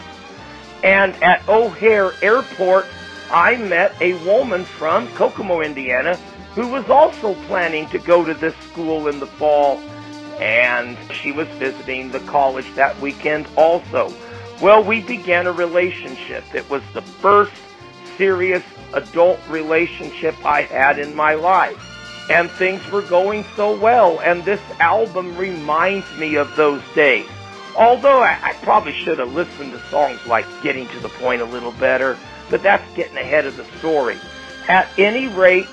And 0.83 1.13
at 1.23 1.47
O'Hare 1.47 2.13
Airport, 2.21 2.85
I 3.33 3.57
met 3.57 3.95
a 3.99 4.13
woman 4.25 4.63
from 4.63 5.07
Kokomo, 5.15 5.61
Indiana, 5.61 6.17
who 6.53 6.67
was 6.67 6.87
also 6.87 7.33
planning 7.47 7.87
to 7.89 7.97
go 7.97 8.23
to 8.23 8.35
this 8.35 8.55
school 8.71 9.07
in 9.07 9.19
the 9.19 9.25
fall. 9.25 9.79
And 10.39 10.95
she 11.11 11.31
was 11.31 11.47
visiting 11.57 12.11
the 12.11 12.19
college 12.21 12.71
that 12.75 12.99
weekend 13.01 13.47
also. 13.57 14.13
Well, 14.61 14.83
we 14.83 15.01
began 15.01 15.47
a 15.47 15.51
relationship. 15.51 16.43
It 16.53 16.69
was 16.69 16.83
the 16.93 17.01
first 17.01 17.53
serious 18.17 18.63
adult 18.93 19.39
relationship 19.49 20.35
I 20.45 20.61
had 20.61 20.99
in 20.99 21.15
my 21.15 21.33
life. 21.33 22.29
And 22.29 22.51
things 22.51 22.87
were 22.91 23.01
going 23.01 23.45
so 23.55 23.75
well, 23.77 24.19
and 24.21 24.45
this 24.45 24.61
album 24.79 25.35
reminds 25.37 26.05
me 26.17 26.35
of 26.35 26.55
those 26.55 26.81
days. 26.93 27.27
Although 27.75 28.21
I, 28.21 28.39
I 28.41 28.53
probably 28.61 28.93
should 28.93 29.17
have 29.19 29.33
listened 29.33 29.71
to 29.71 29.79
songs 29.89 30.25
like 30.27 30.45
Getting 30.61 30.87
to 30.89 30.99
the 30.99 31.09
Point 31.09 31.41
a 31.41 31.45
little 31.45 31.73
better, 31.73 32.17
but 32.49 32.63
that's 32.63 32.89
getting 32.95 33.17
ahead 33.17 33.45
of 33.45 33.57
the 33.57 33.65
story. 33.79 34.17
At 34.67 34.87
any 34.97 35.27
rate, 35.27 35.67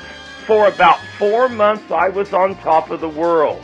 for 0.46 0.66
about 0.66 0.98
four 1.18 1.48
months 1.48 1.90
I 1.90 2.08
was 2.08 2.32
on 2.32 2.56
top 2.56 2.90
of 2.90 3.00
the 3.00 3.08
world. 3.08 3.62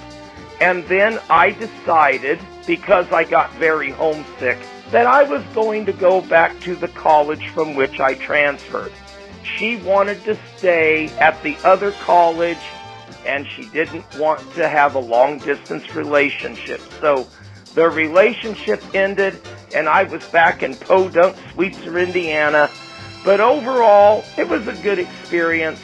And 0.60 0.84
then 0.84 1.18
I 1.28 1.50
decided, 1.50 2.40
because 2.66 3.10
I 3.12 3.24
got 3.24 3.52
very 3.54 3.90
homesick, 3.90 4.58
that 4.90 5.06
I 5.06 5.24
was 5.24 5.42
going 5.54 5.84
to 5.86 5.92
go 5.92 6.20
back 6.20 6.58
to 6.60 6.76
the 6.76 6.88
college 6.88 7.48
from 7.48 7.74
which 7.74 7.98
I 8.00 8.14
transferred. 8.14 8.92
She 9.42 9.76
wanted 9.76 10.22
to 10.24 10.38
stay 10.56 11.08
at 11.18 11.42
the 11.42 11.56
other 11.64 11.92
college 11.92 12.58
and 13.26 13.46
she 13.46 13.68
didn't 13.70 14.04
want 14.18 14.40
to 14.54 14.68
have 14.68 14.94
a 14.94 15.00
long 15.00 15.38
distance 15.38 15.94
relationship. 15.94 16.80
So 17.00 17.26
the 17.74 17.88
relationship 17.88 18.82
ended 18.94 19.40
and 19.74 19.88
I 19.88 20.04
was 20.04 20.24
back 20.28 20.62
in 20.62 20.74
Podunk, 20.76 21.36
Sweetser, 21.52 21.98
Indiana. 21.98 22.70
But 23.26 23.40
overall, 23.40 24.24
it 24.38 24.48
was 24.48 24.68
a 24.68 24.82
good 24.82 25.00
experience 25.00 25.80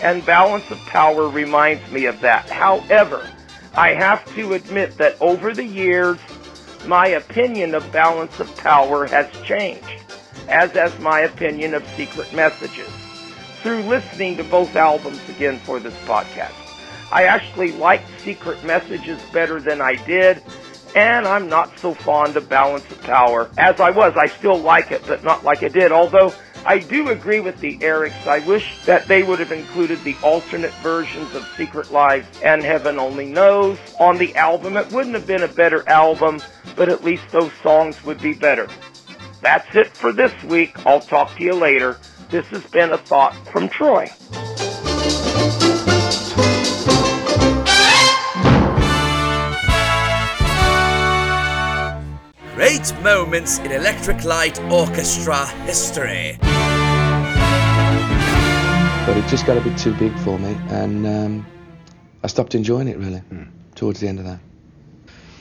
and 0.00 0.24
Balance 0.24 0.70
of 0.70 0.78
Power 0.86 1.28
reminds 1.28 1.90
me 1.90 2.04
of 2.04 2.20
that. 2.20 2.48
However, 2.48 3.28
I 3.74 3.94
have 3.94 4.24
to 4.36 4.52
admit 4.52 4.96
that 4.98 5.20
over 5.20 5.52
the 5.52 5.64
years, 5.64 6.18
my 6.86 7.08
opinion 7.08 7.74
of 7.74 7.90
Balance 7.90 8.38
of 8.38 8.56
Power 8.58 9.06
has 9.06 9.28
changed, 9.42 10.04
as 10.48 10.70
has 10.72 10.96
my 11.00 11.20
opinion 11.22 11.74
of 11.74 11.84
Secret 11.96 12.32
Messages. 12.32 12.88
Through 13.60 13.82
listening 13.82 14.36
to 14.36 14.44
both 14.44 14.76
albums 14.76 15.28
again 15.28 15.58
for 15.58 15.80
this 15.80 15.96
podcast, 16.04 16.52
I 17.10 17.24
actually 17.24 17.72
like 17.72 18.02
Secret 18.18 18.62
Messages 18.62 19.20
better 19.32 19.60
than 19.60 19.80
I 19.80 19.96
did, 20.06 20.40
and 20.94 21.26
I'm 21.26 21.48
not 21.48 21.76
so 21.80 21.92
fond 21.92 22.36
of 22.36 22.48
Balance 22.48 22.88
of 22.88 23.02
Power 23.02 23.50
as 23.58 23.80
I 23.80 23.90
was. 23.90 24.12
I 24.16 24.28
still 24.28 24.58
like 24.58 24.92
it, 24.92 25.02
but 25.08 25.24
not 25.24 25.42
like 25.42 25.64
I 25.64 25.68
did, 25.68 25.90
although 25.90 26.32
I 26.66 26.78
do 26.78 27.10
agree 27.10 27.40
with 27.40 27.60
the 27.60 27.76
Erics. 27.78 28.26
I 28.26 28.38
wish 28.46 28.82
that 28.86 29.06
they 29.06 29.22
would 29.22 29.38
have 29.38 29.52
included 29.52 30.02
the 30.02 30.16
alternate 30.22 30.72
versions 30.74 31.34
of 31.34 31.46
Secret 31.58 31.92
Lives 31.92 32.26
and 32.42 32.62
Heaven 32.62 32.98
Only 32.98 33.26
Knows 33.26 33.78
on 34.00 34.16
the 34.16 34.34
album. 34.34 34.78
It 34.78 34.90
wouldn't 34.90 35.14
have 35.14 35.26
been 35.26 35.42
a 35.42 35.48
better 35.48 35.86
album, 35.88 36.40
but 36.74 36.88
at 36.88 37.04
least 37.04 37.28
those 37.30 37.52
songs 37.62 38.02
would 38.04 38.20
be 38.20 38.32
better. 38.32 38.66
That's 39.42 39.76
it 39.76 39.88
for 39.88 40.10
this 40.10 40.32
week. 40.44 40.74
I'll 40.86 41.00
talk 41.00 41.36
to 41.36 41.44
you 41.44 41.52
later. 41.52 41.98
This 42.30 42.46
has 42.46 42.64
been 42.64 42.92
a 42.92 42.98
thought 42.98 43.34
from 43.48 43.68
Troy. 43.68 44.08
Great 52.54 53.02
moments 53.02 53.58
in 53.58 53.70
Electric 53.70 54.24
Light 54.24 54.58
Orchestra 54.70 55.44
history. 55.66 56.38
But 59.06 59.16
it 59.18 59.26
just 59.26 59.44
got 59.46 59.56
a 59.56 59.60
bit 59.60 59.76
too 59.76 59.92
big 59.92 60.16
for 60.16 60.38
me, 60.38 60.58
and 60.68 61.06
um, 61.06 61.46
I 62.22 62.26
stopped 62.26 62.54
enjoying 62.54 62.88
it 62.88 62.96
really 62.96 63.22
towards 63.74 64.00
the 64.00 64.08
end 64.08 64.18
of 64.18 64.24
that. 64.24 64.40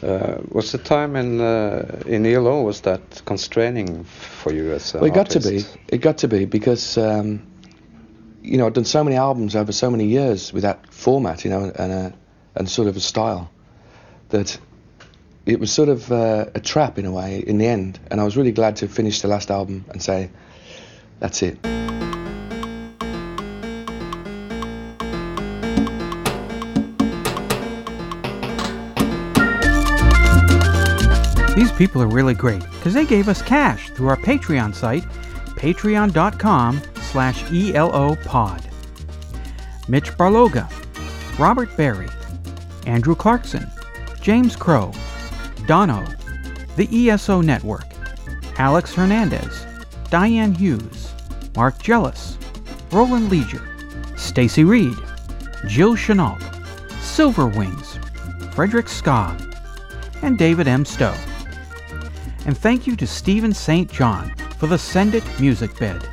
Uh, 0.03 0.41
was 0.51 0.73
the 0.73 0.77
time 0.77 1.15
in 1.15 1.39
uh, 1.39 2.03
in 2.05 2.25
ELO 2.25 2.61
was 2.63 2.81
that 2.81 3.21
constraining 3.25 4.03
for 4.03 4.51
you 4.51 4.73
as 4.73 4.93
an 4.93 4.99
Well, 4.99 5.09
it 5.09 5.13
got 5.13 5.27
artist? 5.27 5.47
to 5.47 5.51
be. 5.53 5.65
It 5.87 5.99
got 5.99 6.17
to 6.19 6.27
be 6.27 6.43
because 6.43 6.97
um, 6.97 7.41
you 8.41 8.57
know 8.57 8.67
I'd 8.67 8.73
done 8.73 8.83
so 8.83 9.01
many 9.01 9.15
albums 9.15 9.55
over 9.55 9.71
so 9.71 9.89
many 9.89 10.07
years 10.07 10.51
with 10.51 10.63
that 10.63 10.93
format, 10.93 11.45
you 11.45 11.51
know, 11.51 11.71
and 11.73 11.91
a 11.93 12.13
and 12.55 12.69
sort 12.69 12.89
of 12.89 12.97
a 12.97 12.99
style 12.99 13.49
that 14.29 14.59
it 15.45 15.59
was 15.59 15.71
sort 15.71 15.87
of 15.89 16.11
uh, 16.11 16.47
a 16.53 16.59
trap 16.59 16.99
in 16.99 17.05
a 17.05 17.11
way 17.11 17.39
in 17.39 17.57
the 17.57 17.67
end. 17.67 17.97
And 18.11 18.19
I 18.19 18.25
was 18.25 18.35
really 18.35 18.51
glad 18.51 18.75
to 18.77 18.87
finish 18.87 19.21
the 19.21 19.27
last 19.29 19.49
album 19.51 19.85
and 19.89 20.01
say, 20.01 20.29
that's 21.19 21.41
it. 21.43 21.57
People 31.77 32.01
are 32.01 32.07
really 32.07 32.33
great 32.33 32.61
because 32.61 32.93
they 32.93 33.05
gave 33.05 33.27
us 33.27 33.41
cash 33.41 33.89
through 33.91 34.07
our 34.07 34.17
Patreon 34.17 34.75
site, 34.75 35.03
patreon.com 35.55 36.81
slash 37.01 37.43
elopod. 37.51 38.69
Mitch 39.87 40.11
Barloga, 40.11 40.69
Robert 41.37 41.75
Berry, 41.75 42.09
Andrew 42.85 43.15
Clarkson, 43.15 43.67
James 44.21 44.55
Crow, 44.55 44.91
Dono, 45.67 46.05
the 46.75 47.09
ESO 47.09 47.41
Network, 47.41 47.85
Alex 48.57 48.93
Hernandez, 48.93 49.65
Diane 50.09 50.53
Hughes, 50.53 51.13
Mark 51.55 51.81
Jellis, 51.81 52.37
Roland 52.91 53.29
Leisure, 53.29 53.67
Stacy 54.15 54.63
Reed, 54.63 54.95
Jill 55.67 55.95
Chenault, 55.95 56.37
Silver 57.01 57.47
Wings, 57.47 57.99
Frederick 58.53 58.87
Scott, 58.87 59.41
and 60.21 60.37
David 60.37 60.67
M. 60.67 60.85
Stowe. 60.85 61.15
And 62.45 62.57
thank 62.57 62.85
you 62.85 62.95
to 62.97 63.07
Stephen 63.07 63.53
St. 63.53 63.91
John 63.91 64.33
for 64.57 64.67
the 64.67 64.77
Send 64.77 65.15
It 65.15 65.23
music 65.39 65.77
bed. 65.79 66.12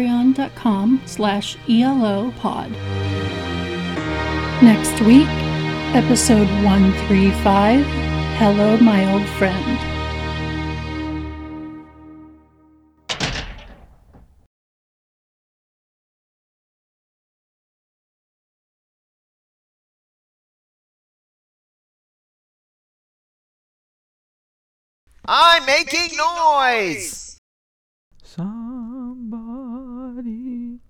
patreon.com 0.00 1.00
slash 1.04 1.56
elopod. 1.68 2.70
Next 4.62 5.00
week, 5.02 5.28
episode 5.94 6.48
135, 6.64 7.84
Hello, 8.36 8.76
My 8.78 9.12
Old 9.12 9.28
Friend. 9.28 9.78
I'm 25.32 25.64
making 25.64 26.16
noise! 26.16 27.38
Some 28.24 28.79